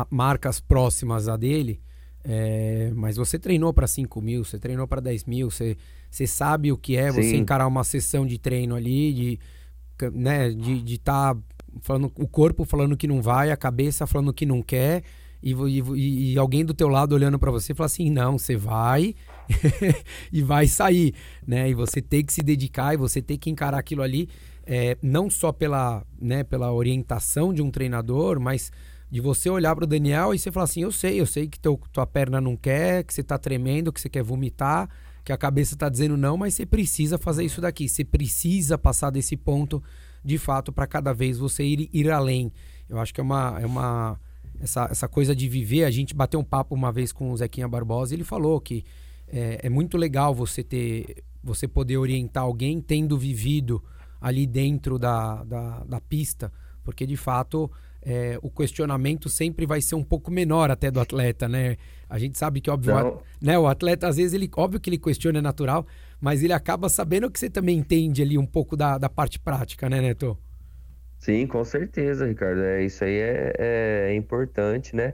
[0.09, 1.81] marcas próximas a dele,
[2.23, 5.77] é, mas você treinou para 5 mil, você treinou para 10 mil, você,
[6.11, 7.21] você sabe o que é Sim.
[7.21, 9.39] você encarar uma sessão de treino ali, de
[10.13, 11.41] né, de estar tá
[11.81, 15.03] falando o corpo falando que não vai, a cabeça falando que não quer,
[15.41, 19.15] e, e, e alguém do teu lado olhando para você fala assim, não, você vai
[20.31, 21.13] e vai sair,
[21.45, 21.69] né?
[21.69, 24.29] E você tem que se dedicar e você tem que encarar aquilo ali,
[24.67, 28.69] é, não só pela, né, pela orientação de um treinador, mas
[29.09, 31.57] de você olhar para o Daniel e você falar assim: eu sei, eu sei que
[31.57, 34.89] teu, tua perna não quer, que você está tremendo, que você quer vomitar,
[35.23, 37.87] que a cabeça está dizendo não, mas você precisa fazer isso daqui.
[37.87, 39.81] Você precisa passar desse ponto
[40.23, 42.51] de fato para cada vez você ir, ir além.
[42.89, 43.57] Eu acho que é uma.
[43.61, 44.19] É uma
[44.59, 47.67] essa, essa coisa de viver, a gente bateu um papo uma vez com o Zequinha
[47.67, 48.83] Barbosa e ele falou que
[49.27, 51.23] é, é muito legal você ter.
[51.41, 53.81] você poder orientar alguém tendo vivido
[54.19, 56.51] ali dentro da, da, da pista,
[56.83, 57.69] porque de fato
[58.01, 61.75] é, o questionamento sempre vai ser um pouco menor até do atleta, né?
[62.09, 64.97] A gente sabe que, óbvio, a, né, o atleta, às vezes, ele, óbvio que ele
[64.97, 65.85] questiona, é natural,
[66.21, 69.89] mas ele acaba sabendo que você também entende ali um pouco da, da parte prática,
[69.89, 70.37] né, Neto?
[71.19, 72.61] Sim, com certeza, Ricardo.
[72.61, 75.13] É, isso aí é, é importante, né?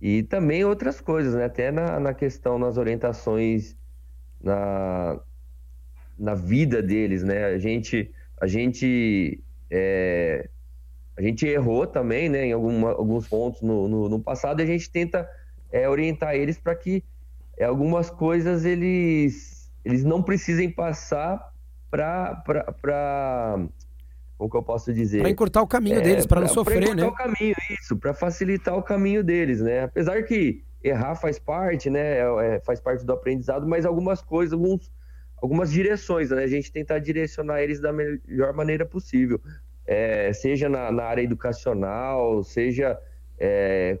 [0.00, 1.44] E também outras coisas, né?
[1.44, 3.76] Até na, na questão, nas orientações,
[4.40, 5.18] na,
[6.18, 7.46] na vida deles, né?
[7.46, 10.48] A gente, a gente é,
[11.16, 14.66] a gente errou também, né, em alguma, alguns pontos no, no, no, passado, e a
[14.66, 15.28] gente tenta
[15.70, 17.04] é, orientar eles para que
[17.58, 21.52] é, algumas coisas eles, eles não precisem passar
[21.90, 22.42] para.
[24.38, 25.20] Como que eu posso dizer?
[25.20, 27.04] Para encurtar o caminho é, deles, para não sofrer, pra né?
[27.04, 29.82] o caminho, isso, para facilitar o caminho deles, né?
[29.82, 32.20] Apesar que errar faz parte, né?
[32.20, 34.90] É, é, faz parte do aprendizado, mas algumas coisas, alguns,
[35.40, 36.42] algumas direções, né?
[36.42, 39.40] A gente tentar direcionar eles da melhor maneira possível
[39.90, 42.96] é, seja na, na, área educacional, seja
[43.38, 43.98] é,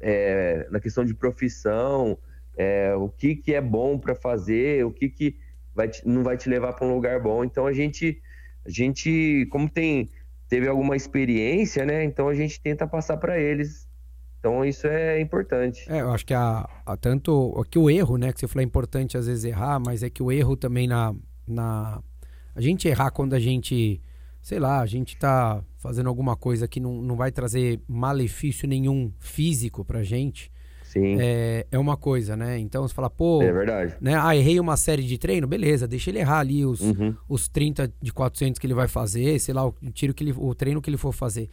[0.00, 2.16] é, na questão de profissão,
[2.56, 5.36] é, o que, que é bom para fazer, o que, que
[5.74, 7.44] vai te, não vai te levar para um lugar bom.
[7.44, 8.18] Então a gente,
[8.64, 10.08] a gente, como tem
[10.48, 12.02] teve alguma experiência, né?
[12.04, 13.86] Então a gente tenta passar para eles.
[14.44, 15.90] Então isso é importante.
[15.90, 18.30] É, eu acho que a, a tanto que o erro, né?
[18.30, 21.14] Que você falou é importante às vezes errar, mas é que o erro também na,
[21.48, 22.02] na
[22.54, 24.02] a gente errar quando a gente
[24.42, 29.10] sei lá, a gente tá fazendo alguma coisa que não, não vai trazer malefício nenhum
[29.18, 30.52] físico pra gente.
[30.82, 31.16] Sim.
[31.18, 32.58] É, é uma coisa, né?
[32.58, 33.42] Então você fala, pô.
[33.42, 33.96] É verdade.
[33.98, 34.14] Né?
[34.14, 37.16] Ah, errei uma série de treino, beleza, deixa ele errar ali os, uhum.
[37.26, 40.54] os 30 de 400 que ele vai fazer, sei lá, o tiro que ele, o
[40.54, 41.48] treino que ele for fazer.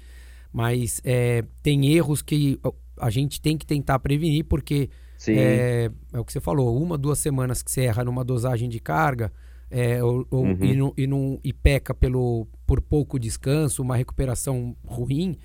[0.51, 2.59] Mas é, tem erros que
[2.97, 4.89] a gente tem que tentar prevenir, porque
[5.27, 8.79] é, é, o que você falou, uma, duas semanas que você erra numa dosagem de
[8.79, 9.31] carga,
[9.69, 10.57] é, ou, uhum.
[10.61, 15.37] e, não, e, não, e peca pelo, por pouco descanso, uma recuperação ruim,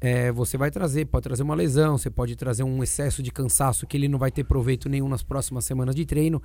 [0.00, 3.86] é, você vai trazer, pode trazer uma lesão, você pode trazer um excesso de cansaço
[3.86, 6.42] que ele não vai ter proveito nenhum nas próximas semanas de treino.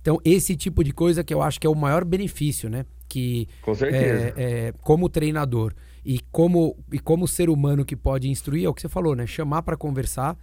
[0.00, 2.84] Então, esse tipo de coisa que eu acho que é o maior benefício, né?
[3.08, 4.34] Que, Com certeza.
[4.36, 8.74] É, é, como treinador e como, e como ser humano que pode instruir, é o
[8.74, 9.26] que você falou, né?
[9.26, 10.36] Chamar para conversar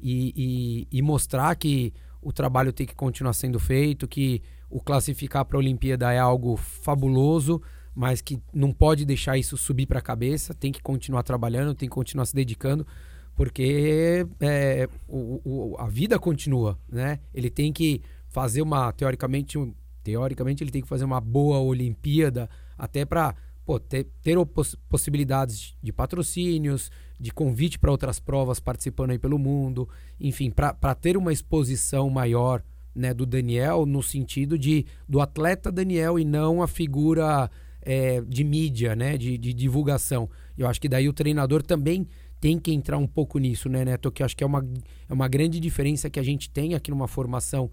[0.00, 5.44] e, e, e mostrar que o trabalho tem que continuar sendo feito, que o classificar
[5.44, 7.62] para a Olimpíada é algo fabuloso,
[7.94, 11.88] mas que não pode deixar isso subir para a cabeça, tem que continuar trabalhando, tem
[11.88, 12.84] que continuar se dedicando,
[13.36, 17.20] porque é, o, o, a vida continua, né?
[17.32, 19.58] Ele tem que fazer uma, teoricamente,
[20.02, 23.34] teoricamente ele tem que fazer uma boa Olimpíada, até para
[23.88, 24.36] ter, ter
[24.88, 29.88] possibilidades de patrocínios, de convite para outras provas participando aí pelo mundo,
[30.20, 32.62] enfim, para ter uma exposição maior
[32.94, 37.50] né, do Daniel no sentido de do atleta Daniel e não a figura
[37.82, 40.28] é, de mídia, né, de, de, divulgação.
[40.56, 42.06] Eu acho que daí o treinador também
[42.40, 44.12] tem que entrar um pouco nisso, né, Neto?
[44.12, 44.64] Que acho que é uma,
[45.08, 47.70] é uma grande diferença que a gente tem aqui numa formação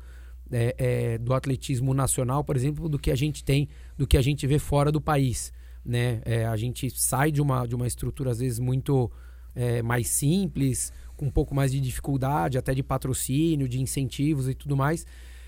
[0.51, 4.21] é, é, do atletismo nacional, por exemplo, do que a gente tem, do que a
[4.21, 5.51] gente vê fora do país,
[5.83, 6.21] né?
[6.25, 9.11] É, a gente sai de uma, de uma estrutura às vezes muito
[9.55, 14.53] é, mais simples, com um pouco mais de dificuldade, até de patrocínio, de incentivos e
[14.53, 15.05] tudo mais.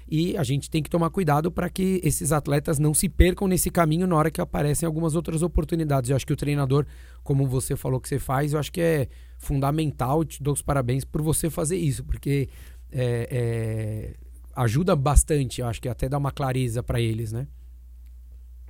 [0.07, 3.69] E a gente tem que tomar cuidado para que esses atletas não se percam nesse
[3.69, 6.09] caminho na hora que aparecem algumas outras oportunidades.
[6.09, 6.85] Eu acho que o treinador,
[7.23, 10.23] como você falou que você faz, eu acho que é fundamental.
[10.25, 12.49] Te dou os parabéns por você fazer isso, porque
[12.91, 14.13] é, é,
[14.55, 15.61] ajuda bastante.
[15.61, 17.47] Eu acho que até dá uma clareza para eles, né?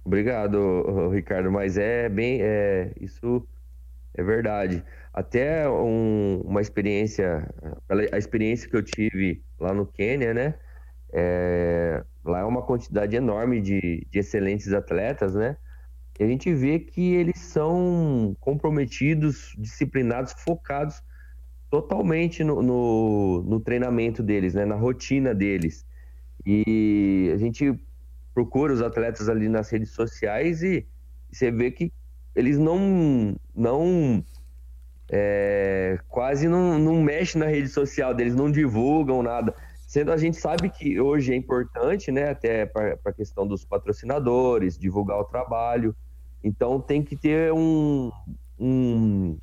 [0.05, 1.51] Obrigado, Ricardo.
[1.51, 3.47] Mas é bem, é, isso
[4.13, 4.83] é verdade.
[5.13, 7.49] Até um, uma experiência,
[8.11, 10.55] a experiência que eu tive lá no Quênia, né?
[11.11, 15.57] É, lá é uma quantidade enorme de, de excelentes atletas, né?
[16.19, 21.01] E a gente vê que eles são comprometidos, disciplinados, focados
[21.69, 24.63] totalmente no, no, no, treinamento deles, né?
[24.63, 25.85] na rotina deles.
[26.45, 27.73] E a gente
[28.33, 30.85] procura os atletas ali nas redes sociais e,
[31.31, 31.91] você vê que
[32.35, 34.23] eles não, não
[35.11, 39.53] é, quase não, não mexem na rede social deles, não divulgam nada.
[39.87, 44.77] Sendo a gente sabe que hoje é importante, né, até para a questão dos patrocinadores,
[44.77, 45.95] divulgar o trabalho.
[46.43, 48.11] Então tem que ter um,
[48.59, 49.37] um,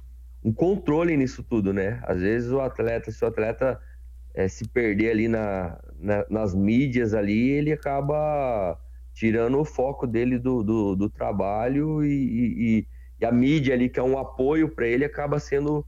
[0.44, 2.00] um controle nisso tudo, né?
[2.03, 3.81] Às vezes o atleta, se o atleta
[4.35, 8.78] é, se perder ali na, na, nas mídias ali, ele acaba
[9.12, 12.86] tirando o foco dele do, do, do trabalho e, e,
[13.20, 15.84] e, a mídia ali, que é um apoio para ele, acaba sendo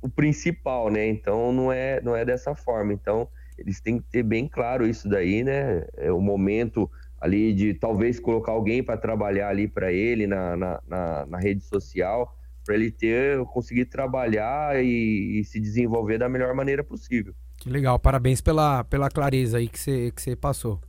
[0.00, 1.06] o principal, né?
[1.08, 2.92] Então não é, não é dessa forma.
[2.92, 5.84] Então eles têm que ter bem claro isso daí, né?
[5.96, 10.82] É o momento ali de talvez colocar alguém para trabalhar ali para ele na, na,
[10.88, 12.34] na, na, rede social,
[12.64, 17.34] para ele ter conseguir trabalhar e, e, se desenvolver da melhor maneira possível.
[17.60, 20.80] Que legal, parabéns pela, pela clareza aí que você que passou.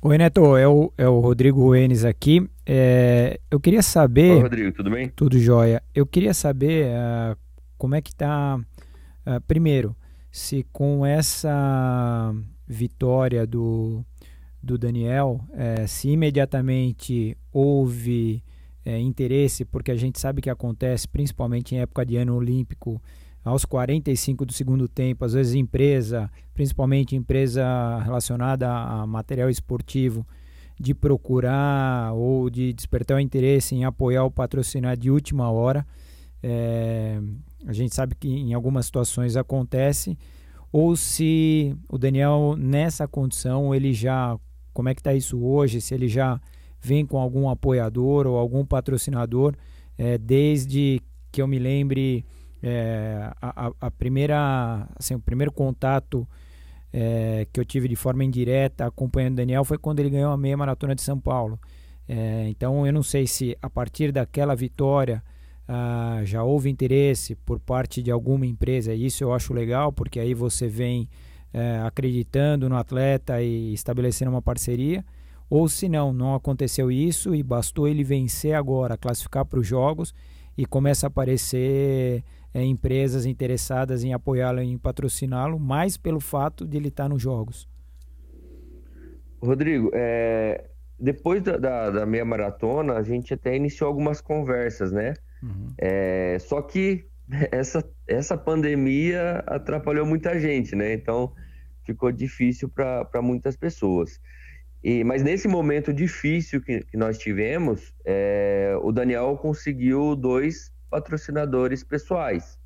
[0.00, 2.48] Oi, Neto, é o, é o Rodrigo Enes aqui.
[2.64, 4.36] É, eu queria saber.
[4.36, 5.10] Oi, Rodrigo, tudo bem?
[5.10, 5.82] Tudo jóia.
[5.94, 7.36] Eu queria saber uh,
[7.76, 8.58] como é que tá.
[8.58, 9.94] Uh, primeiro,
[10.32, 12.34] se com essa
[12.66, 14.02] vitória do,
[14.62, 18.42] do Daniel, é, se imediatamente houve
[18.86, 23.00] interesse, porque a gente sabe que acontece, principalmente em época de ano olímpico,
[23.44, 30.26] aos 45 do segundo tempo, às vezes empresa, principalmente empresa relacionada a material esportivo,
[30.80, 35.86] de procurar ou de despertar o interesse em apoiar o patrocinar de última hora.
[36.42, 37.20] É,
[37.66, 40.18] a gente sabe que em algumas situações acontece,
[40.72, 44.36] ou se o Daniel nessa condição ele já,
[44.72, 46.40] como é que está isso hoje, se ele já
[46.80, 49.54] vem com algum apoiador ou algum patrocinador,
[49.96, 52.24] é, desde que eu me lembre
[52.66, 56.26] é, a, a, primeira, assim, o primeiro contato
[56.90, 60.36] é, que eu tive de forma indireta acompanhando o Daniel foi quando ele ganhou a
[60.36, 61.60] meia maratona de São Paulo.
[62.08, 65.22] É, então eu não sei se a partir daquela vitória
[65.68, 68.94] ah, já houve interesse por parte de alguma empresa.
[68.94, 71.06] Isso eu acho legal, porque aí você vem
[71.52, 75.04] é, acreditando no atleta e estabelecendo uma parceria.
[75.50, 80.14] Ou se não, não aconteceu isso e bastou ele vencer agora, classificar para os jogos
[80.56, 82.24] e começa a aparecer
[82.54, 87.68] é, empresas interessadas em apoiá-lo, em patrociná-lo, mais pelo fato de ele estar nos jogos.
[89.42, 95.14] Rodrigo, é, depois da, da, da, meia maratona, a gente até iniciou algumas conversas, né?
[95.42, 95.66] Uhum.
[95.76, 97.06] É, só que
[97.50, 100.94] essa, essa pandemia atrapalhou muita gente, né?
[100.94, 101.32] Então
[101.84, 104.20] ficou difícil para muitas pessoas.
[104.82, 111.82] E, mas nesse momento difícil que, que nós tivemos, é, o Daniel conseguiu dois patrocinadores
[111.82, 112.58] pessoais.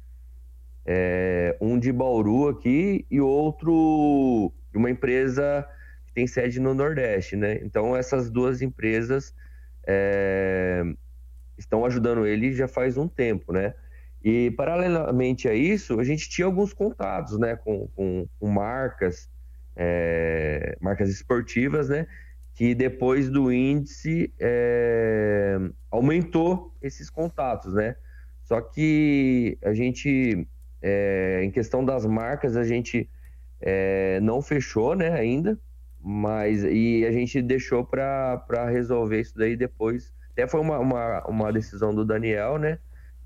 [0.87, 5.68] É, um de Bauru aqui e outro de uma empresa
[6.07, 7.59] que tem sede no Nordeste, né?
[7.62, 9.35] Então essas duas empresas
[9.87, 10.83] é,
[11.59, 13.74] estão ajudando ele já faz um tempo, né?
[14.22, 19.31] E paralelamente a isso, a gente tinha alguns contatos, né, com, com, com marcas,
[19.76, 22.07] é, marcas esportivas, né,
[22.54, 25.57] que depois do índice é,
[25.90, 27.94] aumentou esses contatos, né?
[28.48, 30.48] Só que a gente,
[30.81, 33.08] é, em questão das marcas, a gente
[33.60, 35.58] é, não fechou, né, ainda,
[36.00, 41.52] mas e a gente deixou para resolver isso daí depois até foi uma, uma, uma
[41.52, 42.79] decisão do Daniel, né?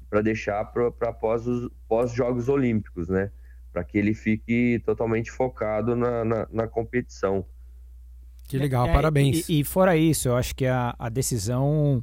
[0.08, 3.30] Para deixar para após os pós Jogos Olímpicos, né?
[3.70, 7.44] Para que ele fique totalmente focado na, na, na competição.
[8.48, 9.46] Que legal, é, parabéns.
[9.46, 12.02] E, e, fora isso, eu acho que a, a decisão,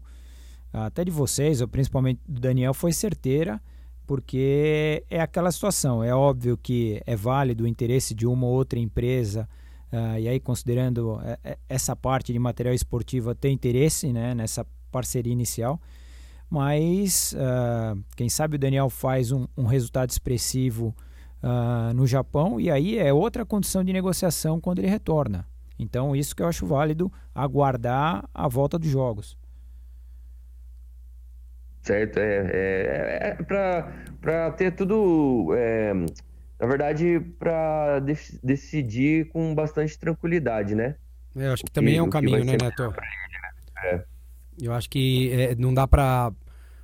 [0.72, 3.62] até de vocês, ou principalmente do Daniel, foi certeira,
[4.06, 6.04] porque é aquela situação.
[6.04, 9.48] É óbvio que é válido o interesse de uma ou outra empresa,
[9.92, 14.66] uh, e aí considerando é, é, essa parte de material esportivo ter interesse né, nessa
[14.92, 15.80] parceria inicial.
[16.50, 20.96] Mas uh, quem sabe o Daniel faz um, um resultado expressivo
[21.44, 25.46] uh, no Japão e aí é outra condição de negociação quando ele retorna.
[25.78, 29.38] Então, isso que eu acho válido aguardar a volta dos jogos.
[31.82, 33.44] Certo, é, é, é
[34.22, 40.96] para ter tudo, é, na verdade, para de, decidir com bastante tranquilidade, né?
[41.36, 42.84] É, eu acho que também é um caminho, né, Neto?
[42.84, 42.96] Ele, né?
[43.84, 44.04] É.
[44.62, 46.34] Eu acho que é, não dá para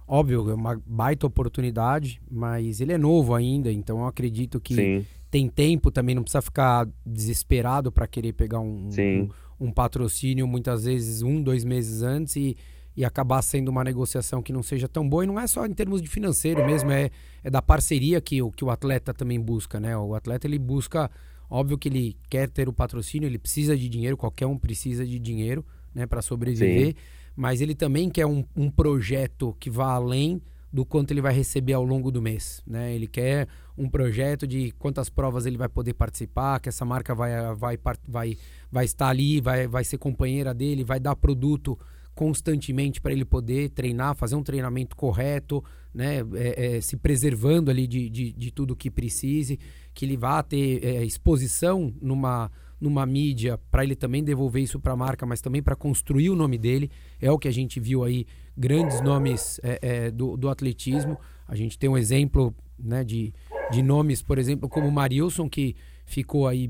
[0.07, 5.05] Óbvio, é uma baita oportunidade, mas ele é novo ainda, então eu acredito que Sim.
[5.31, 9.29] tem tempo também, não precisa ficar desesperado para querer pegar um, um,
[9.59, 12.55] um, patrocínio muitas vezes um, dois meses antes e,
[12.95, 15.23] e acabar sendo uma negociação que não seja tão boa.
[15.23, 17.09] E não é só em termos de financeiro mesmo, é,
[17.43, 19.97] é da parceria que, que o atleta também busca, né?
[19.97, 21.09] O atleta ele busca,
[21.49, 25.19] óbvio que ele quer ter o patrocínio, ele precisa de dinheiro, qualquer um precisa de
[25.19, 26.87] dinheiro, né, para sobreviver.
[26.87, 26.95] Sim
[27.35, 30.41] mas ele também quer um, um projeto que vá além
[30.71, 32.93] do quanto ele vai receber ao longo do mês, né?
[32.93, 37.31] Ele quer um projeto de quantas provas ele vai poder participar, que essa marca vai,
[37.55, 38.37] vai, vai,
[38.71, 41.77] vai estar ali, vai, vai ser companheira dele, vai dar produto
[42.15, 45.63] constantemente para ele poder treinar, fazer um treinamento correto,
[45.93, 46.19] né?
[46.33, 49.59] É, é, se preservando ali de, de, de, tudo que precise,
[49.93, 52.49] que ele vá ter é, exposição numa
[52.79, 56.35] numa mídia para ele também devolver isso para a marca, mas também para construir o
[56.35, 56.91] nome dele.
[57.21, 61.17] É o que a gente viu aí, grandes nomes é, é, do, do atletismo.
[61.47, 63.33] A gente tem um exemplo né, de,
[63.71, 66.69] de nomes, por exemplo, como Marilson, que ficou aí,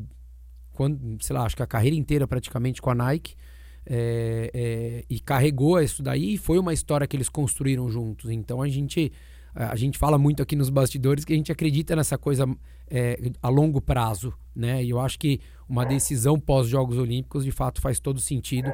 [0.71, 3.35] quando, sei lá, acho que a carreira inteira praticamente com a Nike.
[3.87, 8.31] É, é, e carregou isso daí e foi uma história que eles construíram juntos.
[8.31, 9.11] Então a gente
[9.53, 12.45] a gente fala muito aqui nos bastidores que a gente acredita nessa coisa
[12.89, 14.83] é, a longo prazo, né?
[14.83, 18.69] E eu acho que uma decisão pós Jogos Olímpicos de fato faz todo sentido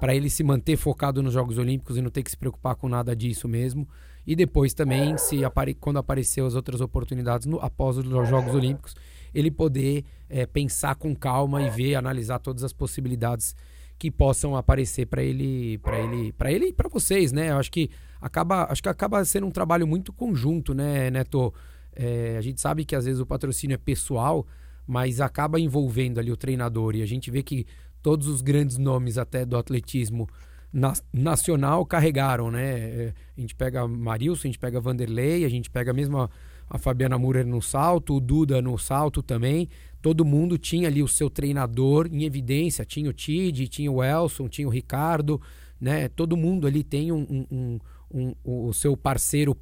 [0.00, 2.88] para ele se manter focado nos Jogos Olímpicos e não ter que se preocupar com
[2.88, 3.86] nada disso mesmo.
[4.26, 5.74] E depois também, se apare...
[5.74, 7.60] quando aparecer as outras oportunidades no...
[7.60, 8.96] após os Jogos Olímpicos,
[9.34, 13.54] ele poder é, pensar com calma e ver, analisar todas as possibilidades
[14.02, 17.50] que possam aparecer para ele, para ele, para ele e para vocês, né?
[17.50, 17.88] Eu acho que
[18.20, 21.54] acaba, acho que acaba sendo um trabalho muito conjunto, né, Neto?
[21.94, 24.44] É, a gente sabe que às vezes o patrocínio é pessoal,
[24.84, 26.96] mas acaba envolvendo ali o treinador.
[26.96, 27.64] E a gente vê que
[28.02, 30.28] todos os grandes nomes até do atletismo
[30.72, 32.70] na, nacional carregaram, né?
[32.72, 36.28] É, a gente pega Marilson, a gente pega Vanderlei, a gente pega mesmo a,
[36.68, 39.68] a Fabiana Murer no salto, o Duda no salto também.
[40.02, 42.84] Todo mundo tinha ali o seu treinador em evidência.
[42.84, 45.40] Tinha o Tid, tinha o Elson, tinha o Ricardo,
[45.80, 46.08] né?
[46.08, 47.78] Todo mundo ali tem um, um,
[48.12, 49.56] um, um o seu parceiro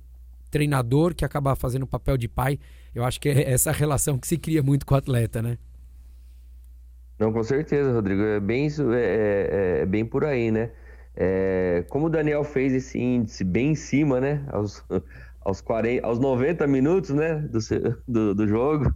[0.50, 2.58] treinador que acaba fazendo o papel de pai.
[2.94, 5.58] Eu acho que é essa relação que se cria muito com o atleta, né?
[7.18, 8.22] Não, com certeza, Rodrigo.
[8.22, 10.70] É bem é, é, é bem por aí, né?
[11.14, 14.42] É, como o Daniel fez esse índice bem em cima, né?
[14.48, 14.82] Aos,
[15.44, 17.34] aos, 40, aos 90 minutos, né?
[17.34, 17.58] Do,
[18.08, 18.94] do, do jogo.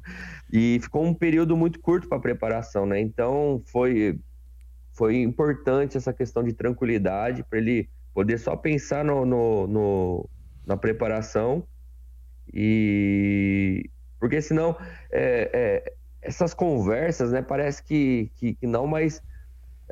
[0.56, 3.00] E ficou um período muito curto para preparação, né?
[3.00, 4.20] Então foi,
[4.92, 10.30] foi importante essa questão de tranquilidade para ele poder só pensar no, no, no
[10.64, 11.66] na preparação
[12.52, 13.90] e
[14.20, 14.76] porque senão
[15.10, 19.20] é, é, essas conversas, né, parece que, que, que, não, mas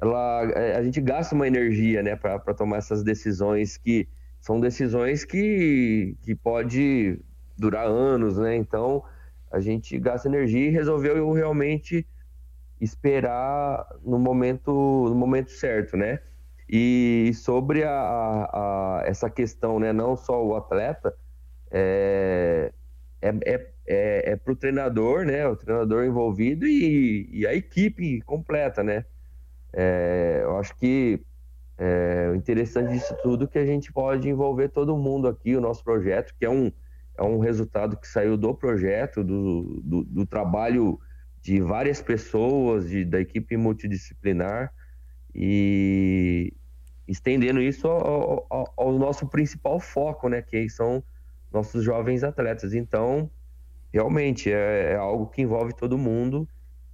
[0.01, 4.09] ela, é, a gente gasta uma energia, né, para tomar essas decisões que
[4.41, 7.19] são decisões que, que pode
[7.59, 8.57] durar anos, né?
[8.57, 9.03] Então
[9.53, 12.07] a gente gasta energia e resolveu realmente
[12.81, 16.21] esperar no momento no momento certo, né?
[16.69, 21.15] E sobre a, a, essa questão, né, não só o atleta,
[21.71, 22.73] é,
[23.21, 28.23] é, é, é, é para o treinador, né, o treinador envolvido e, e a equipe
[28.23, 29.05] completa, né.
[29.73, 31.21] É, eu acho que
[31.77, 35.61] é, o interessante disso tudo é que a gente pode envolver todo mundo aqui, o
[35.61, 36.73] nosso projeto, que é um,
[37.17, 40.99] é um resultado que saiu do projeto, do, do, do trabalho
[41.41, 44.73] de várias pessoas, de, da equipe multidisciplinar,
[45.35, 46.53] e,
[47.07, 50.41] estendendo isso ao, ao, ao, nosso principal foco, né?
[50.41, 51.03] Que são
[51.53, 52.75] nossos jovens atletas.
[52.75, 53.31] Então,
[53.93, 56.49] realmente é, é, algo que envolve todo mundo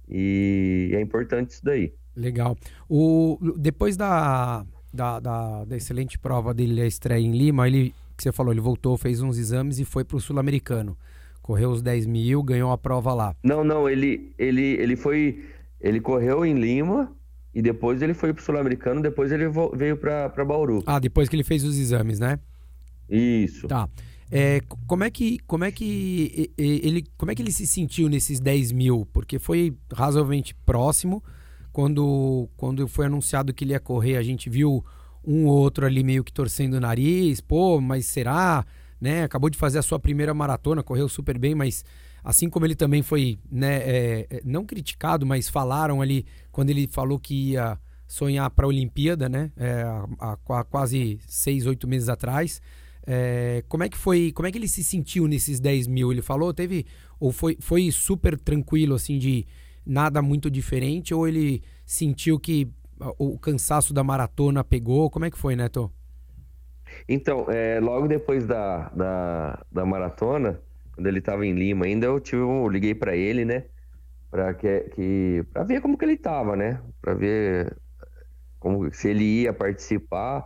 [0.07, 1.93] e é importante isso daí.
[2.15, 2.57] Legal.
[2.89, 8.23] O, depois da, da, da, da excelente prova dele, a estreia em Lima, ele, que
[8.23, 10.97] você falou, ele voltou, fez uns exames e foi para o Sul-Americano.
[11.41, 13.35] Correu os 10 mil, ganhou a prova lá.
[13.43, 15.43] Não, não, ele, ele, ele foi.
[15.81, 17.11] Ele correu em Lima,
[17.53, 20.83] e depois ele foi pro Sul-Americano, depois ele veio pra Bauru.
[20.85, 22.39] Ah, depois que ele fez os exames, né?
[23.09, 23.67] Isso.
[23.67, 23.89] Tá.
[24.31, 28.39] É, como é que como é que ele como é que ele se sentiu nesses
[28.39, 29.07] 10 mil?
[29.11, 31.23] Porque foi razoavelmente próximo
[31.71, 34.85] quando quando foi anunciado que ele ia correr, a gente viu
[35.25, 38.65] um ou outro ali meio que torcendo o nariz, pô, mas será?
[38.99, 39.23] Né?
[39.23, 41.83] Acabou de fazer a sua primeira maratona, correu super bem, mas
[42.23, 46.87] assim como ele também foi, né, é, é não criticado, mas falaram ali quando ele
[46.87, 49.83] falou que ia sonhar para a Olimpíada, né, é,
[50.19, 52.61] há, há, quase seis, oito meses atrás.
[53.05, 56.11] É, como é que foi, como é que ele se sentiu nesses 10 mil?
[56.11, 56.85] Ele falou, teve,
[57.19, 59.47] ou foi, foi super tranquilo, assim, de
[59.85, 62.67] nada muito diferente, ou ele sentiu que
[63.17, 65.09] o cansaço da maratona pegou?
[65.09, 65.91] Como é que foi, Neto?
[67.07, 70.59] Então, é, logo depois da, da, da, maratona,
[70.93, 73.65] quando ele estava em Lima ainda, eu, tive, eu liguei para ele, né?
[74.29, 76.81] Para que, que, ver como que ele estava, né?
[77.01, 77.77] Para ver
[78.59, 80.45] como, se ele ia participar.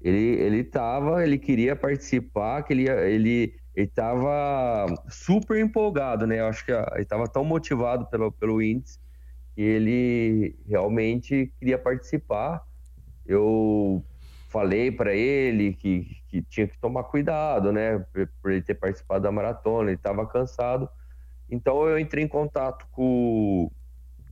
[0.00, 3.90] Ele, ele tava, ele queria participar, que ele, ele, ele
[5.08, 6.40] super empolgado, né?
[6.40, 8.98] Eu acho que ele estava tão motivado pelo, pelo índice
[9.56, 12.62] ele realmente queria participar.
[13.26, 14.04] Eu
[14.48, 18.04] falei para ele que, que tinha que tomar cuidado, né?
[18.40, 20.88] Por ele ter participado da maratona, ele estava cansado.
[21.50, 23.70] Então eu entrei em contato com,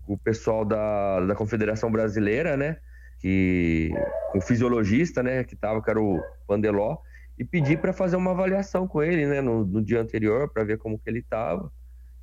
[0.07, 2.77] com o pessoal da, da Confederação Brasileira, né?
[3.18, 3.91] Que,
[4.35, 5.45] o fisiologista, né?
[5.45, 6.99] Que tava, que era o Pandeló,
[7.39, 9.41] e pedi para fazer uma avaliação com ele, né?
[9.41, 11.71] No, no dia anterior, para ver como que ele estava.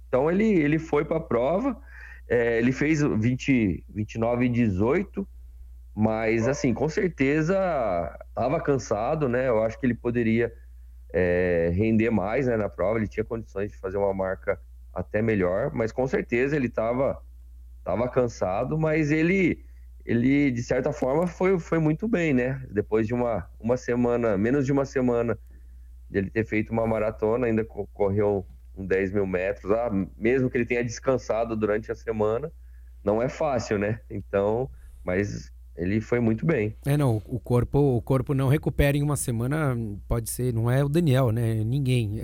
[0.08, 1.80] Então ele, ele foi para a prova
[2.28, 5.28] é, ele fez 20, 29 e 18,
[5.96, 7.56] mas assim, com certeza
[8.30, 9.48] estava cansado, né?
[9.48, 10.54] Eu acho que ele poderia
[11.12, 14.60] é, render mais né, na prova, ele tinha condições de fazer uma marca
[14.94, 17.22] até melhor, mas com certeza ele estava
[17.84, 19.66] tava cansado, mas ele
[20.06, 22.66] ele de certa forma foi, foi muito bem, né?
[22.72, 25.38] Depois de uma, uma semana, menos de uma semana
[26.10, 28.46] de ele ter feito uma maratona, ainda correu
[28.78, 32.52] um 10 mil metros, ah, mesmo que ele tenha descansado durante a semana,
[33.04, 34.00] não é fácil, né?
[34.10, 34.70] Então,
[35.04, 36.76] mas ele foi muito bem.
[36.86, 40.84] É, não, o corpo, o corpo não recupera em uma semana, pode ser, não é
[40.84, 41.64] o Daniel, né?
[41.64, 42.24] Ninguém.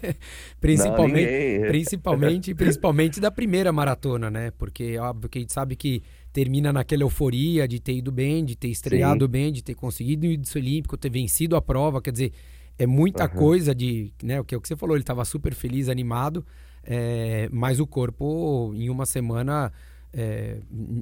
[0.60, 1.66] principalmente, não, ninguém.
[1.66, 4.50] principalmente, principalmente da primeira maratona, né?
[4.58, 8.54] Porque óbvio que a gente sabe que termina naquela euforia de ter ido bem, de
[8.54, 9.30] ter estreado Sim.
[9.30, 12.32] bem, de ter conseguido o índice olímpico, ter vencido a prova, quer dizer,
[12.80, 13.30] é muita uhum.
[13.30, 16.44] coisa de, né, o que, o que você falou, ele estava super feliz, animado,
[16.82, 19.70] é, mas o corpo em uma semana
[20.12, 20.58] é,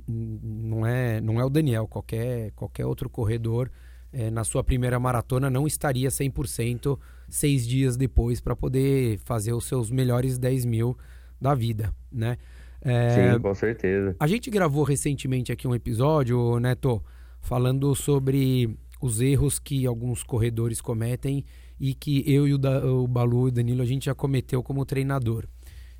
[0.08, 3.70] não é não é o Daniel, qualquer qualquer outro corredor
[4.12, 6.98] é, na sua primeira maratona não estaria 100%
[7.28, 10.98] seis dias depois para poder fazer os seus melhores 10 mil
[11.40, 12.36] da vida, né?
[12.80, 14.16] É, Sim, com certeza.
[14.18, 17.02] A gente gravou recentemente aqui um episódio, Neto,
[17.40, 21.44] falando sobre os erros que alguns corredores cometem
[21.80, 24.62] e que eu e o, da, o Balu e o Danilo a gente já cometeu
[24.62, 25.46] como treinador.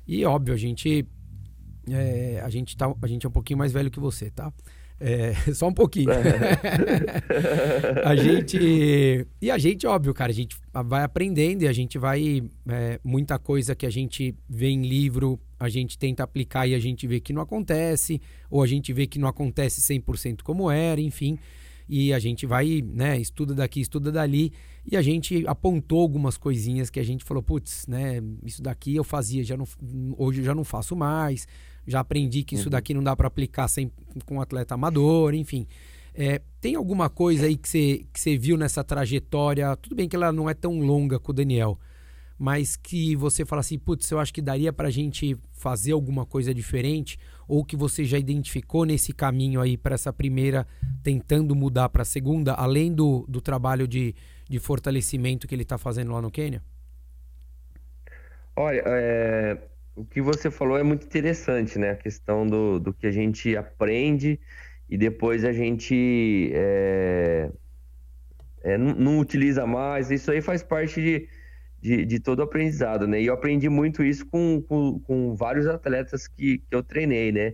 [0.07, 1.07] E óbvio, a gente
[1.89, 4.51] é, a gente tá, a gente é um pouquinho mais velho que você, tá?
[4.99, 6.09] É, só um pouquinho.
[8.03, 9.25] a gente.
[9.41, 12.43] E a gente, óbvio, cara, a gente vai aprendendo e a gente vai.
[12.67, 16.79] É, muita coisa que a gente vê em livro, a gente tenta aplicar e a
[16.79, 20.99] gente vê que não acontece, ou a gente vê que não acontece 100% como era,
[20.99, 21.39] enfim
[21.89, 24.53] e a gente vai, né, estuda daqui, estuda dali,
[24.89, 29.03] e a gente apontou algumas coisinhas que a gente falou, putz, né, isso daqui eu
[29.03, 29.65] fazia, já não,
[30.15, 31.47] hoje eu já não faço mais,
[31.87, 32.61] já aprendi que uhum.
[32.61, 33.91] isso daqui não dá para aplicar sem,
[34.23, 35.65] com um atleta amador, enfim.
[36.13, 39.75] É, tem alguma coisa aí que você, que você viu nessa trajetória?
[39.77, 41.79] Tudo bem que ela não é tão longa com o Daniel,
[42.39, 46.25] mas que você fala assim, putz, eu acho que daria para a gente fazer alguma
[46.25, 47.19] coisa diferente?
[47.49, 50.67] ou que você já identificou nesse caminho aí para essa primeira,
[51.03, 54.13] tentando mudar para a segunda, além do, do trabalho de,
[54.47, 56.61] de fortalecimento que ele está fazendo lá no Quênia?
[58.55, 59.57] Olha, é,
[59.95, 61.91] o que você falou é muito interessante, né?
[61.91, 64.39] A questão do, do que a gente aprende
[64.87, 67.49] e depois a gente é,
[68.61, 70.11] é, não, não, utiliza mais.
[70.11, 71.27] Isso aí faz parte de,
[71.81, 73.21] de, de, todo o aprendizado, né?
[73.21, 77.53] E eu aprendi muito isso com, com, com, vários atletas que, que eu treinei, né?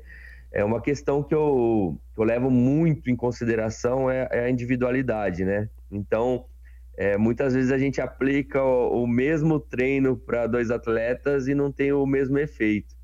[0.51, 5.43] É uma questão que eu, que eu levo muito em consideração é, é a individualidade,
[5.43, 5.69] né?
[5.91, 6.45] Então,
[6.97, 11.71] é, muitas vezes a gente aplica o, o mesmo treino para dois atletas e não
[11.71, 12.95] tem o mesmo efeito.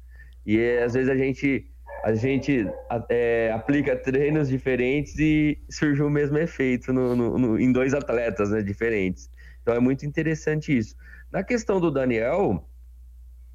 [0.45, 1.67] E é, às vezes a gente
[2.03, 2.67] a gente
[3.09, 8.49] é, aplica treinos diferentes e surge o mesmo efeito no, no, no, em dois atletas
[8.49, 9.29] né, diferentes.
[9.61, 10.95] Então é muito interessante isso.
[11.31, 12.67] Na questão do Daniel,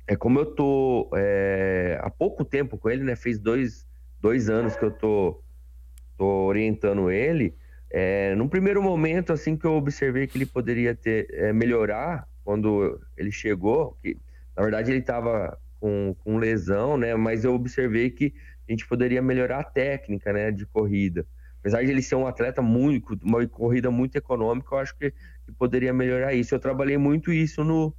[0.07, 3.14] é como eu tô é, há pouco tempo com ele, né?
[3.14, 3.87] Fez dois,
[4.18, 5.43] dois anos que eu tô,
[6.16, 7.55] tô orientando ele.
[7.91, 12.99] É, num primeiro momento, assim que eu observei que ele poderia ter é, melhorar quando
[13.16, 14.16] ele chegou, que
[14.57, 17.14] na verdade ele estava com, com lesão, né?
[17.14, 18.33] Mas eu observei que
[18.66, 21.27] a gente poderia melhorar a técnica, né, de corrida.
[21.61, 25.12] Apesar de ele ser um atleta muito, uma corrida muito econômica, eu acho que
[25.47, 26.55] que poderia melhorar isso.
[26.55, 27.94] Eu trabalhei muito isso no,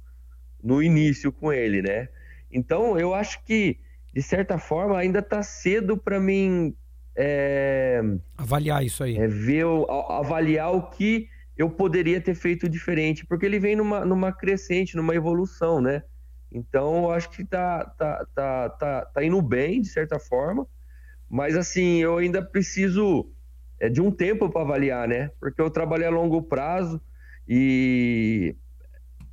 [0.62, 2.08] no início com ele, né?
[2.52, 3.78] Então, eu acho que,
[4.14, 6.76] de certa forma, ainda está cedo para mim
[7.16, 8.00] é,
[8.36, 9.16] avaliar isso aí.
[9.16, 9.64] É ver,
[10.08, 15.14] avaliar o que eu poderia ter feito diferente, porque ele vem numa, numa crescente, numa
[15.14, 16.04] evolução, né?
[16.52, 20.66] Então, eu acho que tá, tá, tá, tá, tá indo bem, de certa forma,
[21.28, 23.30] mas assim, eu ainda preciso
[23.80, 25.30] é, de um tempo para avaliar, né?
[25.40, 27.00] Porque eu trabalhei a longo prazo
[27.48, 28.54] e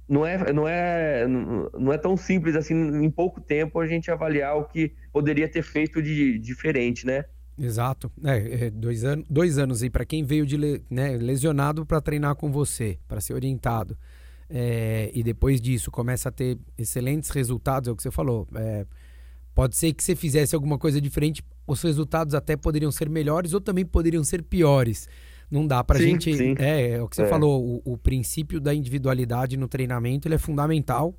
[0.08, 4.56] não é, não é, não é tão simples assim, em pouco tempo, a gente avaliar
[4.56, 7.26] o que poderia ter feito de diferente, né?
[7.58, 8.12] Exato.
[8.24, 10.58] É, é dois, an dois anos aí para quem veio de
[10.90, 13.98] né, lesionado para treinar com você, para ser orientado.
[14.50, 18.48] É, e depois disso começa a ter excelentes resultados, é o que você falou.
[18.56, 18.86] É,
[19.56, 23.62] pode ser que você fizesse alguma coisa diferente, os resultados até poderiam ser melhores ou
[23.62, 25.08] também poderiam ser piores.
[25.56, 26.36] Não dá pra sim, gente.
[26.36, 26.56] Sim.
[26.60, 27.28] É, é o que você é.
[27.28, 31.16] falou, o, o, princípio da individualidade no treinamento ele é fundamental,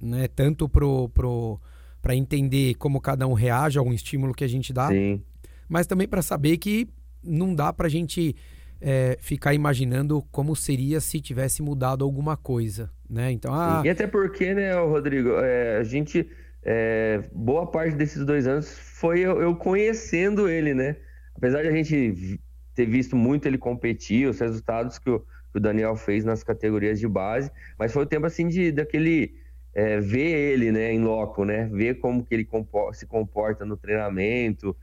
[0.00, 0.26] né?
[0.28, 1.60] Tanto pro, pro,
[2.00, 5.22] para entender como cada um reage a um estímulo que a gente dá, sim.
[5.68, 6.88] mas também para saber que
[7.22, 8.34] não dá pra gente
[8.80, 13.30] é, ficar imaginando como seria se tivesse mudado alguma coisa, né?
[13.30, 13.82] Então, ah...
[13.84, 16.26] E até porque, né, Rodrigo, é, a gente,
[16.64, 20.96] é, boa parte desses dois anos foi eu, eu, conhecendo ele, né?
[21.34, 22.40] Apesar de a gente
[22.76, 27.00] ter visto muito ele competir, os resultados que o, que o Daniel fez nas categorias
[27.00, 29.44] de base, mas foi o tempo, assim, de daquele...
[29.78, 31.68] É, ver ele, né, em loco, né?
[31.70, 32.48] Ver como que ele
[32.94, 34.74] se comporta no treinamento,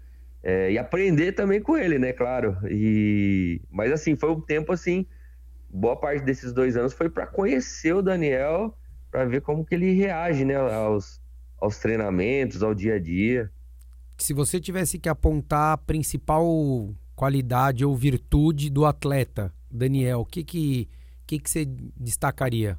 [0.44, 2.56] é, e aprender também com ele, né, claro.
[2.70, 5.04] E mas assim foi um tempo assim,
[5.68, 8.78] boa parte desses dois anos foi para conhecer o Daniel,
[9.10, 11.20] para ver como que ele reage, né, aos,
[11.60, 13.50] aos treinamentos, ao dia a dia.
[14.20, 16.46] Se você tivesse que apontar a principal
[17.24, 20.90] qualidade ou virtude do atleta, Daniel, o que que
[21.26, 22.78] que, que você destacaria?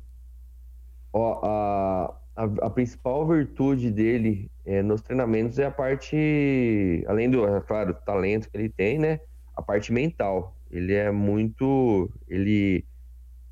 [1.11, 7.47] Ó, a, a, a principal virtude dele é, nos treinamentos é a parte, além do,
[7.47, 9.19] é claro, talento que ele tem, né?
[9.57, 10.55] A parte mental.
[10.71, 12.85] Ele é muito, ele,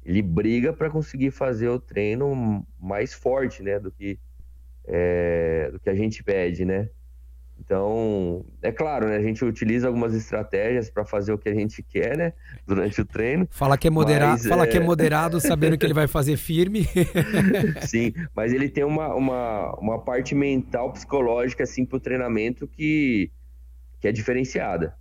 [0.04, 3.78] ele briga para conseguir fazer o treino mais forte, né?
[3.78, 4.18] Do que,
[4.86, 6.90] é, do que a gente pede, né?
[7.64, 9.16] Então, é claro, né?
[9.16, 12.32] A gente utiliza algumas estratégias para fazer o que a gente quer, né?
[12.66, 13.46] Durante o treino.
[13.50, 14.66] Fala que é moderado, mas, fala é...
[14.66, 16.88] que é moderado, sabendo que ele vai fazer firme.
[17.86, 23.30] Sim, mas ele tem uma, uma, uma parte mental, psicológica, assim, pro treinamento que,
[24.00, 24.96] que é diferenciada.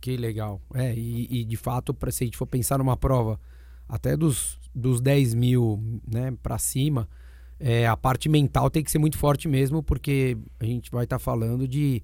[0.00, 0.60] Que legal.
[0.74, 3.38] É, e, e de fato, se a gente for pensar numa prova
[3.88, 7.08] até dos, dos 10 mil né, para cima,
[7.58, 11.18] é, a parte mental tem que ser muito forte mesmo, porque a gente vai estar
[11.18, 12.02] tá falando de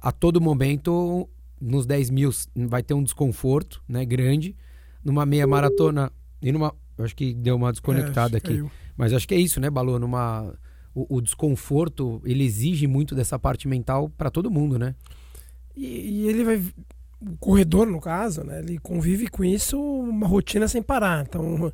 [0.00, 1.28] a todo momento,
[1.60, 2.30] nos 10 mil,
[2.68, 4.56] vai ter um desconforto né, grande.
[5.04, 6.74] Numa meia maratona e numa.
[6.98, 8.48] Acho que deu uma desconectada é, aqui.
[8.48, 8.70] Caiu.
[8.96, 9.98] Mas acho que é isso, né, Balô?
[9.98, 10.54] Numa,
[10.94, 14.94] o, o desconforto, ele exige muito dessa parte mental para todo mundo, né?
[15.74, 16.62] E, e, ele vai.
[17.20, 18.60] O corredor, no caso, né?
[18.60, 21.24] Ele convive com isso uma rotina sem parar.
[21.26, 21.72] Então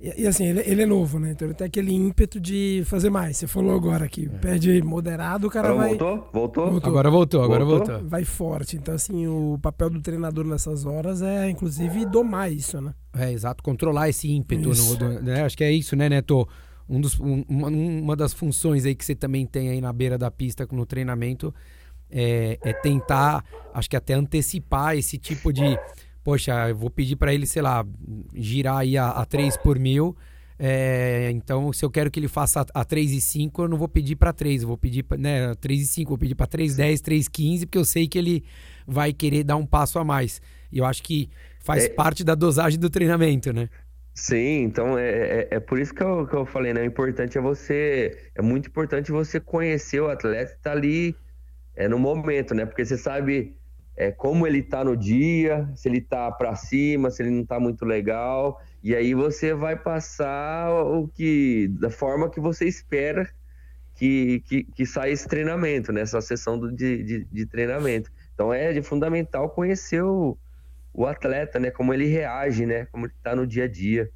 [0.00, 1.32] e, e assim, ele, ele, é novo, né?
[1.32, 3.36] Então ele tem aquele ímpeto de fazer mais.
[3.36, 4.38] Você falou agora que é.
[4.38, 5.96] perde moderado, o cara agora vai.
[5.96, 6.30] Voltou?
[6.32, 6.70] voltou?
[6.70, 6.90] Voltou?
[6.90, 7.86] Agora voltou, agora voltou?
[7.86, 8.08] voltou.
[8.08, 8.76] Vai forte.
[8.76, 12.94] Então, assim, o papel do treinador nessas horas é, inclusive, domar isso, né?
[13.14, 14.70] É, exato, controlar esse ímpeto.
[14.70, 15.42] No, né?
[15.44, 16.48] Acho que é isso, né, Neto?
[16.88, 20.16] Um dos, um, uma, uma das funções aí que você também tem aí na beira
[20.16, 21.54] da pista no treinamento
[22.10, 25.78] é, é tentar, acho que até antecipar esse tipo de
[26.22, 27.84] poxa, eu vou pedir para ele, sei lá,
[28.34, 30.16] girar aí a, a 3 por mil.
[30.62, 33.78] É, então, se eu quero que ele faça a, a 3 e 5, eu não
[33.78, 36.46] vou pedir para 3, eu vou pedir para né, 3 e 5, vou pedir para
[36.46, 38.44] 3, 10, 3, 15, porque eu sei que ele
[38.86, 40.42] vai querer dar um passo a mais.
[40.70, 41.88] E eu acho que faz é...
[41.88, 43.70] parte da dosagem do treinamento, né?
[44.14, 46.82] Sim, então é, é, é, por isso que eu, que eu falei, né?
[46.82, 48.30] O importante é você.
[48.34, 51.16] É muito importante você conhecer o atleta que tá ali
[51.74, 52.66] é, no momento, né?
[52.66, 53.56] Porque você sabe
[54.00, 57.60] é, como ele tá no dia, se ele tá para cima, se ele não tá
[57.60, 63.28] muito legal, e aí você vai passar o que da forma que você espera
[63.94, 66.22] que, que, que saia esse treinamento, nessa né?
[66.22, 68.10] sessão do, de, de, de, treinamento.
[68.32, 70.34] Então é de fundamental conhecer o,
[70.94, 71.70] o atleta, né?
[71.70, 72.86] Como ele reage, né?
[72.86, 74.10] Como ele tá no dia a dia.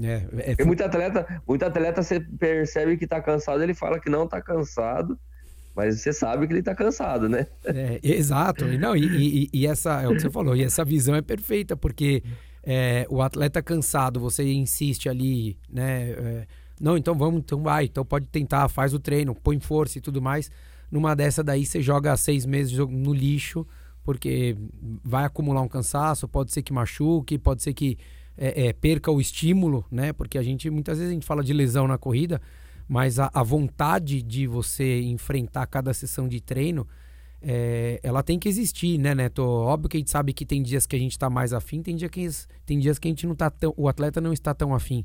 [0.00, 0.64] É, é...
[0.64, 5.18] muito atleta, muito atleta você percebe que tá cansado, ele fala que não tá cansado,
[5.74, 7.46] mas você sabe que ele está cansado, né?
[7.64, 8.64] É, exato.
[8.78, 10.54] Não, e, e, e, essa é o que você falou.
[10.54, 12.22] E essa visão é perfeita, porque
[12.62, 16.10] é, o atleta cansado, você insiste ali, né?
[16.10, 16.46] É,
[16.80, 20.20] não, então vamos, então vai, então pode tentar, faz o treino, põe força e tudo
[20.22, 20.50] mais.
[20.90, 23.66] Numa dessa daí você joga seis meses no lixo,
[24.04, 24.56] porque
[25.02, 27.98] vai acumular um cansaço, pode ser que machuque, pode ser que
[28.36, 30.12] é, é, perca o estímulo, né?
[30.12, 32.40] Porque a gente muitas vezes a gente fala de lesão na corrida,
[32.88, 36.86] mas a, a vontade de você enfrentar cada sessão de treino,
[37.40, 39.42] é, ela tem que existir, né, Neto?
[39.42, 41.94] Óbvio que a gente sabe que tem dias que a gente está mais afim, tem,
[41.94, 42.28] dia que,
[42.64, 43.74] tem dias que a gente não tá tão.
[43.76, 45.04] O atleta não está tão afim.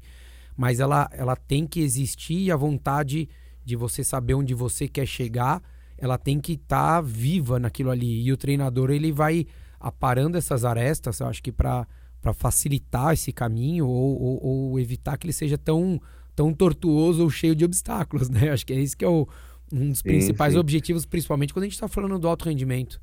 [0.56, 3.30] Mas ela, ela tem que existir e a vontade
[3.64, 5.62] de você saber onde você quer chegar,
[5.98, 8.24] ela tem que estar tá viva naquilo ali.
[8.24, 9.46] E o treinador, ele vai
[9.80, 11.88] aparando essas arestas, eu acho que para
[12.34, 16.02] facilitar esse caminho ou, ou, ou, evitar que ele seja tão,
[16.40, 18.50] tão tortuoso ou cheio de obstáculos, né?
[18.50, 19.28] Acho que é isso que é o,
[19.74, 20.60] um dos sim, principais sim.
[20.60, 23.02] objetivos, principalmente quando a gente está falando do alto rendimento.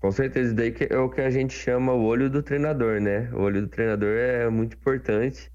[0.00, 3.30] Com certeza, daí que é o que a gente chama o olho do treinador, né?
[3.34, 5.52] O olho do treinador é muito importante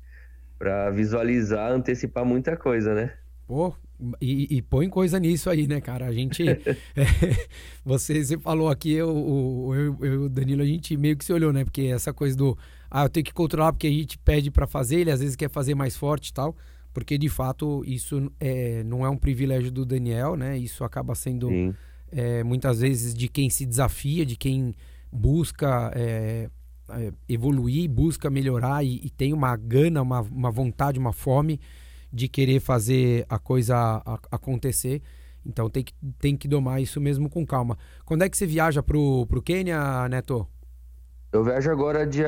[0.60, 3.14] para visualizar, antecipar muita coisa, né?
[3.48, 3.74] Pô,
[4.22, 6.06] e, e, põe coisa nisso aí, né, cara?
[6.06, 6.44] A gente.
[6.48, 6.58] é,
[7.84, 11.52] você, você falou aqui, eu, eu, eu, o Danilo, a gente meio que se olhou,
[11.52, 11.64] né?
[11.66, 12.56] Porque essa coisa do.
[12.90, 15.50] Ah, eu tenho que controlar porque a gente pede para fazer, ele às vezes quer
[15.50, 16.56] fazer mais forte e tal
[16.94, 20.58] porque de fato isso é, não é um privilégio do Daniel, né?
[20.58, 21.50] Isso acaba sendo
[22.12, 24.74] é, muitas vezes de quem se desafia, de quem
[25.12, 26.50] busca é,
[26.90, 31.60] é, evoluir, busca melhorar e, e, tem uma gana, uma, uma vontade, uma fome
[32.12, 35.02] de querer fazer a coisa a, acontecer.
[35.46, 37.78] Então tem que, tem que domar isso mesmo com calma.
[38.06, 40.48] Quando é que você viaja pro, pro Quênia, Neto?
[41.32, 42.28] Eu viajo agora dia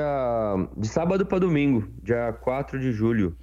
[0.77, 3.35] de sábado para domingo, dia 4 de julho.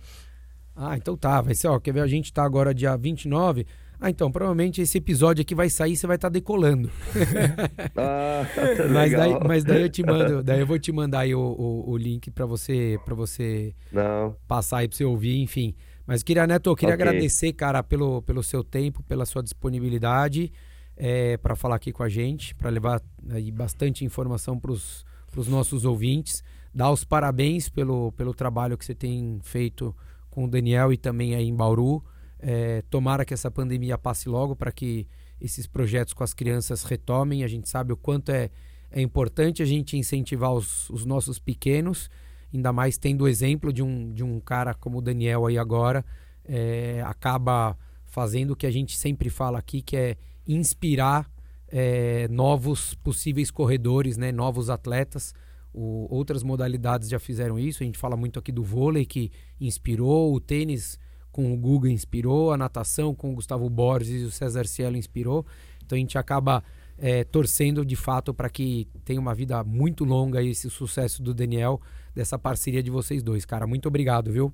[0.75, 1.41] Ah, então tá.
[1.41, 2.01] Vai ser, ó, quer ver?
[2.01, 3.67] A gente tá agora dia 29.
[4.01, 6.89] Ah, então, provavelmente esse episódio aqui vai sair e você vai estar tá decolando.
[7.97, 8.47] ah,
[8.93, 11.91] mas, daí, mas daí eu te mando, daí eu vou te mandar aí o, o,
[11.91, 14.37] o link para você para você Não.
[14.47, 15.75] passar aí para você ouvir, enfim.
[16.07, 17.09] Mas queria, Neto, eu queria okay.
[17.09, 20.53] agradecer, cara, pelo, pelo seu tempo, pela sua disponibilidade
[20.97, 25.05] é, para falar aqui com a gente, para levar aí bastante informação para os
[25.47, 26.43] nossos ouvintes.
[26.75, 29.95] Dar os parabéns pelo, pelo trabalho que você tem feito
[30.31, 32.03] com o Daniel e também aí em Bauru.
[32.39, 35.07] É, tomara que essa pandemia passe logo para que
[35.41, 37.45] esses projetos com as crianças retomem.
[37.45, 38.51] A gente sabe o quanto é,
[38.91, 42.11] é importante a gente incentivar os, os nossos pequenos,
[42.53, 46.05] ainda mais tendo o exemplo de um, de um cara como o Daniel aí agora,
[46.45, 50.17] é, acaba fazendo o que a gente sempre fala aqui, que é
[50.47, 51.31] inspirar
[51.71, 55.35] é, novos possíveis corredores, né, novos atletas
[55.73, 57.83] o, outras modalidades já fizeram isso.
[57.83, 60.99] A gente fala muito aqui do vôlei, que inspirou, o tênis
[61.31, 65.47] com o Guga inspirou, a natação com o Gustavo Borges e o César Cielo inspirou.
[65.85, 66.65] Então a gente acaba
[66.97, 71.81] é, torcendo de fato para que tenha uma vida muito longa esse sucesso do Daniel,
[72.15, 73.45] dessa parceria de vocês dois.
[73.45, 74.53] Cara, muito obrigado, viu?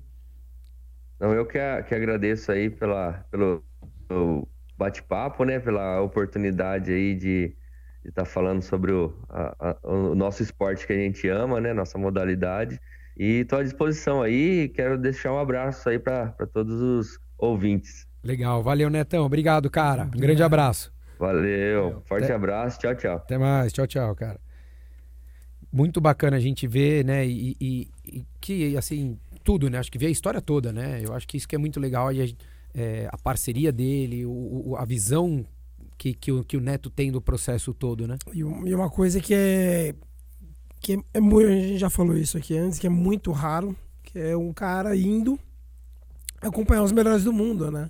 [1.19, 1.57] Não, eu que,
[1.87, 3.63] que agradeço aí pela, pelo,
[4.07, 4.47] pelo
[4.77, 5.59] bate-papo, né?
[5.59, 7.55] Pela oportunidade aí de
[8.03, 11.73] estar tá falando sobre o, a, a, o nosso esporte que a gente ama, né?
[11.73, 12.79] Nossa modalidade.
[13.17, 14.69] E estou à disposição aí.
[14.69, 18.07] Quero deixar um abraço aí para todos os ouvintes.
[18.23, 20.03] Legal, valeu Netão, obrigado, cara.
[20.05, 20.91] Um grande abraço.
[21.17, 22.33] Valeu, forte Até...
[22.33, 23.15] abraço, tchau, tchau.
[23.17, 24.39] Até mais, tchau, tchau, cara.
[25.71, 27.25] Muito bacana a gente ver, né?
[27.25, 29.77] E, e, e que, assim, tudo, né?
[29.77, 31.01] Acho que ver a história toda, né?
[31.03, 32.11] Eu acho que isso que é muito legal.
[32.11, 32.25] E a,
[32.75, 35.45] é, a parceria dele, o, o, a visão
[35.97, 38.17] que, que, o, que o Neto tem do processo todo, né?
[38.33, 39.95] E, e uma coisa que é
[40.81, 43.75] que é, é muito, a gente já falou isso aqui antes, que é muito raro,
[44.03, 45.39] que é um cara indo
[46.41, 47.89] acompanhar os melhores do mundo, né?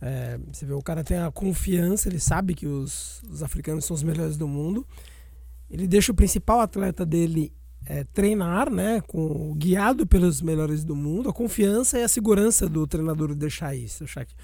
[0.00, 3.94] É, você vê, o cara tem a confiança, ele sabe que os, os africanos são
[3.94, 4.86] os melhores do mundo.
[5.70, 7.52] Ele deixa o principal atleta dele
[7.86, 12.86] é, treinar, né, com, guiado pelos melhores do mundo, a confiança e a segurança do
[12.86, 14.04] treinador deixar isso.
[14.04, 14.34] Achar que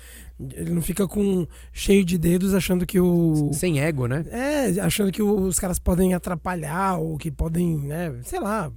[0.55, 4.25] ele não fica com cheio de dedos achando que o sem ego, né?
[4.31, 8.71] É, achando que os caras podem atrapalhar ou que podem, né, sei lá.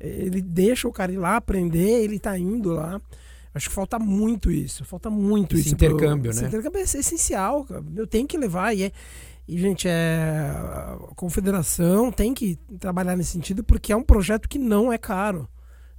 [0.00, 3.00] Ele deixa o cara ir lá aprender, ele tá indo lá.
[3.54, 6.46] Acho que falta muito isso, falta muito esse isso intercâmbio, pro, né?
[6.48, 8.92] Esse intercâmbio é essencial, eu tenho que levar e é
[9.52, 14.58] e, gente, é, a confederação tem que trabalhar nesse sentido porque é um projeto que
[14.58, 15.48] não é caro.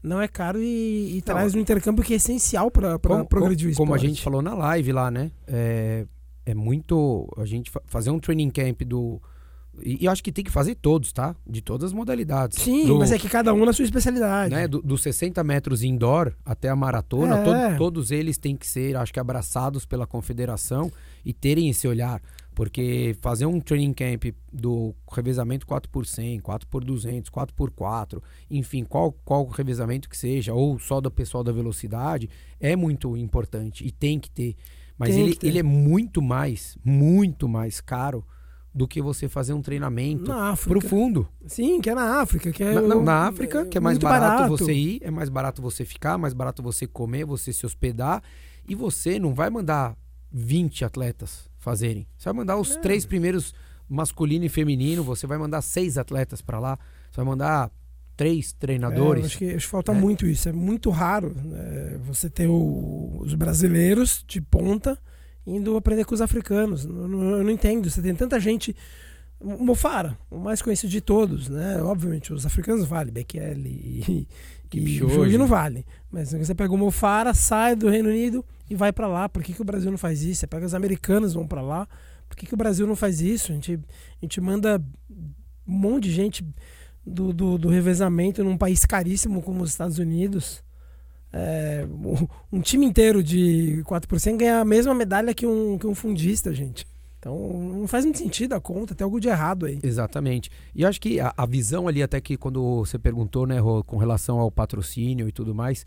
[0.01, 3.77] Não é caro e, e traz um intercâmbio que é essencial para progredir o esporte.
[3.77, 5.31] Como a gente falou na live lá, né?
[5.47, 6.05] É,
[6.45, 7.31] é muito.
[7.37, 9.21] A gente fazer um training camp do.
[9.81, 11.35] E eu acho que tem que fazer todos, tá?
[11.47, 12.61] De todas as modalidades.
[12.61, 14.53] Sim, do, mas é que cada um na sua especialidade.
[14.53, 14.67] Né?
[14.67, 17.43] Dos do 60 metros indoor até a maratona, é.
[17.43, 20.91] todo, todos eles têm que ser, acho que, abraçados pela confederação
[21.25, 22.21] e terem esse olhar.
[22.53, 27.71] Porque fazer um training camp do revezamento 4 por 100, 4 por 200, 4 por
[27.71, 32.29] 4, enfim, qual qual revezamento que seja, ou só do pessoal da velocidade,
[32.59, 34.55] é muito importante e tem que ter.
[34.97, 35.47] Mas ele, ter.
[35.47, 38.23] ele é muito mais, muito mais caro
[38.73, 40.31] do que você fazer um treinamento
[40.67, 41.27] profundo.
[41.45, 42.51] Sim, que é na África.
[42.51, 45.61] Que é na, na África, que é mais barato, barato, você ir, é mais barato
[45.61, 48.23] você ficar, mais barato você comer, você se hospedar
[48.67, 49.95] E você não vai mandar
[50.31, 52.05] 20 atletas fazerem.
[52.17, 52.79] Você vai mandar os É.
[52.79, 53.53] três primeiros
[53.89, 56.77] masculino e feminino, você vai mandar seis atletas para lá,
[57.09, 57.71] você vai mandar
[58.15, 59.25] três É, treinadores.
[59.25, 59.95] acho, que, acho que falta É.
[59.95, 60.47] muito isso.
[60.49, 64.97] É muito raro né, você ter o- os brasileiros de ponta
[65.45, 66.85] indo aprender com os africanos.
[66.85, 67.89] Não- eu não entendo.
[67.89, 68.75] Você tem tanta gente.
[69.43, 71.81] O Mofara, o mais conhecido de todos, né?
[71.83, 73.69] Obviamente, os africanos valem, Bekele
[74.07, 74.27] e, e
[74.69, 75.37] Kipchoge.
[75.37, 75.85] não vale.
[76.09, 79.27] Mas você pega o Mofara, sai do Reino Unido e vai pra lá.
[79.27, 80.39] Por que, que o Brasil não faz isso?
[80.39, 81.87] Você pega os americanos vão pra lá.
[82.29, 83.51] Por que, que o Brasil não faz isso?
[83.51, 84.81] A gente, a gente manda
[85.67, 86.45] um monte de gente
[87.05, 90.63] do, do, do revezamento num país caríssimo como os Estados Unidos.
[91.31, 95.95] É, um, um time inteiro de 4% ganha a mesma medalha que um, que um
[95.95, 96.87] fundista, gente.
[97.23, 97.37] Então
[97.73, 99.79] não faz muito sentido a conta, tem algo de errado aí.
[99.81, 100.51] Exatamente.
[100.75, 103.95] E acho que a, a visão ali, até que quando você perguntou, né, Rô, com
[103.95, 105.85] relação ao patrocínio e tudo mais,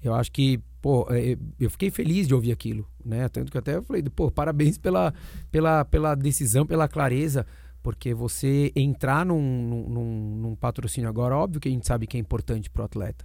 [0.00, 3.28] eu acho que, pô, é, eu fiquei feliz de ouvir aquilo, né?
[3.28, 5.12] Tanto que até eu falei, pô, parabéns pela,
[5.50, 7.44] pela, pela decisão, pela clareza,
[7.82, 12.20] porque você entrar num, num- num, patrocínio agora, óbvio que a gente sabe que é
[12.20, 13.24] importante pro atleta.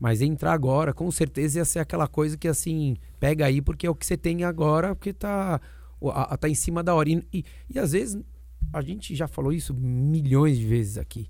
[0.00, 3.90] Mas entrar agora, com certeza ia ser aquela coisa que assim, pega aí porque é
[3.90, 5.60] o que você tem agora, porque tá,
[6.10, 7.08] a- a- tá em cima da hora.
[7.08, 8.20] E, e, e às vezes,
[8.72, 11.28] a gente já falou isso milhões de vezes aqui.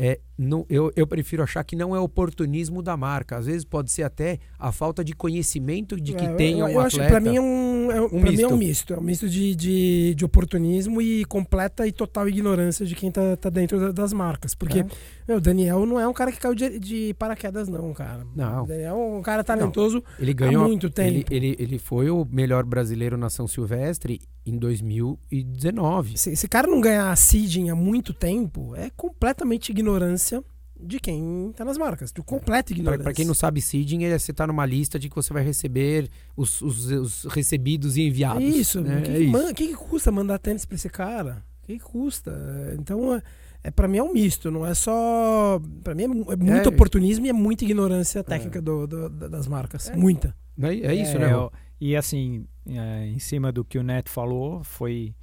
[0.00, 3.36] É, não, eu, eu prefiro achar que não é oportunismo da marca.
[3.36, 6.68] Às vezes pode ser até a falta de conhecimento de que É, tem eu, um
[6.68, 7.10] eu atleta.
[7.10, 8.94] pra mim é um, é, um- mim é um misto.
[8.94, 13.36] É um misto de, de, de oportunismo e completa e total ignorância de quem tá,
[13.36, 14.54] tá dentro da- das marcas.
[14.54, 14.84] Porque
[15.26, 15.34] É.
[15.34, 18.24] o Daniel não é um cara que caiu de, de paraquedas, não, cara.
[18.36, 18.62] Não.
[18.62, 20.04] O Daniel é um cara talentoso.
[20.20, 20.92] Ele ganhou há muito Ele,
[21.24, 21.34] tempo.
[21.34, 24.20] ele, ele foi o melhor brasileiro na São Silvestre
[24.50, 26.16] em 2019.
[26.18, 30.42] Se esse cara não ganhar a seeding há muito tempo, é completamente ignorância
[30.80, 32.12] de quem tá nas marcas.
[32.12, 33.02] De completa ignorância.
[33.02, 36.08] Para quem não sabe, seeding é você tá numa lista de que você vai receber
[36.36, 38.42] os, os, os recebidos e enviados.
[38.42, 38.98] Isso, né?
[38.98, 39.32] o que, é que isso.
[39.32, 41.42] man- que que custa mandar tênis pra esse cara?
[41.62, 42.32] O que, que custa?
[42.78, 43.22] Então, é,
[43.64, 45.60] é, para mim é um misto, não é só.
[45.82, 46.68] Pra mim é, é muito É.
[46.68, 49.90] oportunismo e é muita ignorância técnica do- do- da- das marcas.
[49.94, 50.34] Muita.
[50.60, 51.32] É, é isso, É, né?
[51.32, 55.14] Eu- E assim, é, em cima do que o Neto falou, foi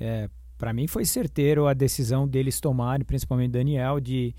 [0.00, 0.28] é,
[0.58, 4.34] para mim foi certeiro a decisão deles tomarem, principalmente Daniel, de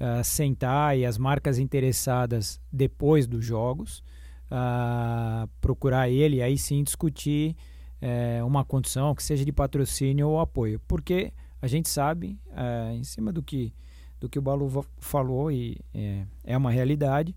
[0.00, 4.02] ah, sentar e as marcas interessadas depois dos jogos
[4.50, 7.56] ah, procurar ele e aí sim discutir
[8.00, 13.02] é, uma condição que seja de patrocínio ou apoio, porque a gente sabe, ah, em
[13.02, 13.72] cima do que
[14.20, 17.36] do que o Balu falou e é, é uma realidade.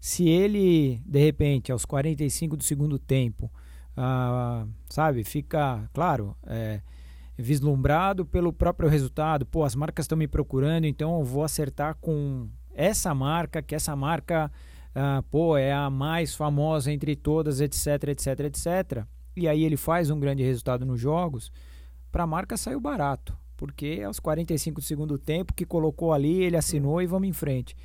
[0.00, 3.50] Se ele, de repente, aos 45 do segundo tempo,
[3.96, 6.80] ah, sabe, fica, claro, é,
[7.36, 12.48] vislumbrado pelo próprio resultado, pô, as marcas estão me procurando, então eu vou acertar com
[12.72, 14.52] essa marca, que essa marca,
[14.94, 19.04] ah, pô, é a mais famosa entre todas, etc, etc, etc.
[19.36, 21.50] E aí ele faz um grande resultado nos jogos,
[22.12, 26.56] para a marca saiu barato, porque aos 45 do segundo tempo que colocou ali, ele
[26.56, 27.76] assinou e vamos em frente.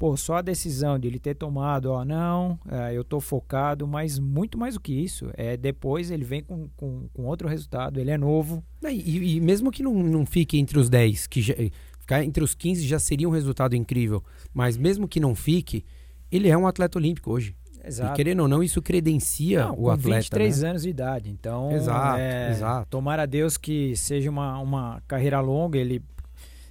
[0.00, 4.18] Pô, só a decisão de ele ter tomado, ó, não, é, eu tô focado, mas
[4.18, 5.30] muito mais do que isso.
[5.34, 8.64] É, depois ele vem com, com, com outro resultado, ele é novo.
[8.82, 11.52] É, E, e mesmo que não, não fique entre os 10, que já,
[11.98, 14.24] ficar entre os 15 já seria um resultado incrível.
[14.54, 15.84] Mas mesmo que não fique,
[16.32, 17.54] ele é um atleta olímpico hoje.
[17.84, 20.22] E querendo ou não, isso credencia Não, o atleta.
[20.22, 20.70] 23 né?
[20.70, 21.30] anos de idade.
[21.30, 22.86] Então, Exato, é, exato.
[22.88, 26.02] tomara a Deus que seja uma, uma carreira longa, ele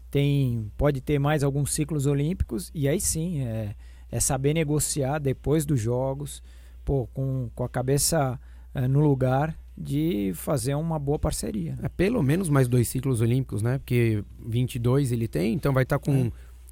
[0.09, 3.75] tem pode ter mais alguns ciclos olímpicos e aí sim, é,
[4.11, 6.41] é saber negociar depois dos jogos,
[6.83, 8.39] pô, com, com a cabeça
[8.73, 11.71] é, no lugar de fazer uma boa parceria.
[11.73, 11.83] né?
[11.83, 13.77] É pelo menos mais dois ciclos olímpicos, né?
[13.77, 16.29] Porque 22 ele tem, então vai estar com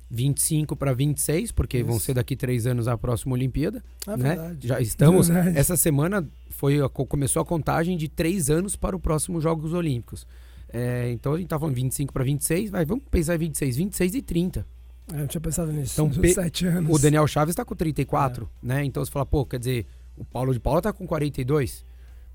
[0.10, 2.06] 25 para 26, porque vão Isso.
[2.06, 3.84] ser daqui três anos a próxima Olimpíada.
[4.06, 4.36] É né?
[4.36, 4.68] verdade.
[4.68, 5.28] Já estamos.
[5.30, 5.58] Verdade.
[5.58, 10.26] Essa semana foi começou a contagem de três anos para o próximo Jogos Olímpicos.
[10.70, 14.16] É, então a gente tá falando 25 para 26, vai, vamos pensar em 26, 26
[14.16, 14.66] e 30.
[15.14, 15.94] É, eu tinha pensado nisso.
[15.94, 16.94] Então, pe- sete anos.
[16.94, 18.66] O Daniel Chaves está com 34, É.
[18.66, 18.84] né?
[18.84, 19.86] Então você fala, pô, quer dizer,
[20.18, 21.86] o Paulo de Paula tá com 42.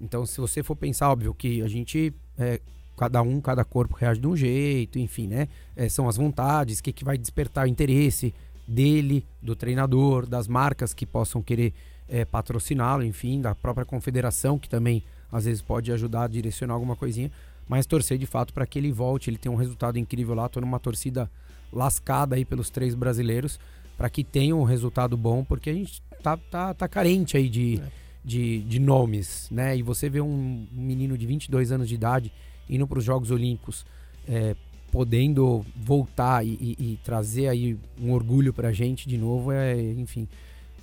[0.00, 2.60] Então, se você for pensar, óbvio que a gente, é,
[2.96, 5.48] cada um, cada corpo reage de um jeito, enfim, né?
[5.76, 8.34] É, são as vontades, o que, que vai despertar o interesse
[8.66, 11.72] dele, do treinador, das marcas que possam querer
[12.08, 16.96] é, patrociná-lo, enfim, da própria confederação, que também às vezes pode ajudar a direcionar alguma
[16.96, 17.30] coisinha.
[17.68, 20.48] Mas torcer de fato para que ele volte, ele tem um resultado incrível lá.
[20.48, 21.30] Tô numa torcida
[21.72, 23.58] lascada aí pelos três brasileiros
[23.96, 27.80] para que tenham um resultado bom, porque a gente tá, tá, tá carente aí de,
[27.80, 27.88] É.
[28.24, 29.76] de, de nomes, né?
[29.76, 32.32] E você vê um menino de 22 anos de idade
[32.68, 33.84] indo para os Jogos Olímpicos,
[34.26, 34.54] é,
[34.90, 40.28] podendo voltar e, e- e trazer aí um orgulho pra gente de novo, é, enfim,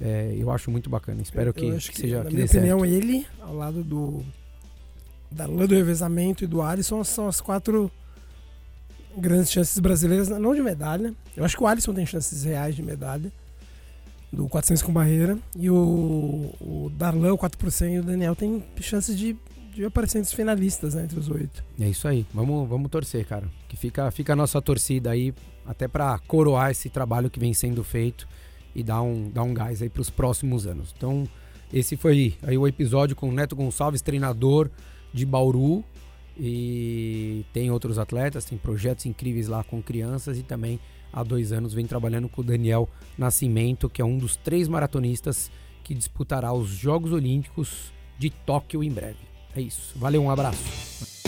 [0.02, 1.22] É, eu acho muito bacana.
[1.22, 2.94] Espero Eu que, que seja na que minha opinião, certo.
[2.94, 4.24] ele, ao lado do
[5.32, 7.92] da Lula do revezamento e do Alisson, são as quatro
[9.18, 11.14] grandes chances brasileiras, não de medalha.
[11.36, 13.32] Eu acho que o Alisson tem chances reais de medalha,
[14.32, 15.76] do 400 com barreira, e o,
[16.60, 19.36] o Darlan, o 4 por 100, e o Daniel tem chances de,
[19.74, 21.64] de aparecer entre os finalistas, né, entre os oito.
[21.80, 22.26] É isso aí.
[22.34, 23.48] Vamos, vamos torcer, cara.
[23.68, 25.34] Que fica, fica a nossa torcida aí,
[25.66, 28.28] até pra coroar esse trabalho que vem sendo feito
[28.76, 30.94] e dar um, dar um gás aí pros próximos anos.
[30.96, 31.28] Então,
[31.74, 34.70] esse foi aí o episódio com o Neto Gonçalves, treinador
[35.14, 35.84] de Bauru.
[36.42, 40.80] E tem outros atletas, tem projetos incríveis lá com crianças e também
[41.12, 42.88] há dois anos vem trabalhando com o Daniel
[43.18, 45.52] Nascimento, que é um dos três maratonistas
[45.84, 49.20] que disputará os Jogos Olímpicos de Tóquio em breve.
[49.54, 49.98] É isso.
[49.98, 51.19] Valeu, um abraço.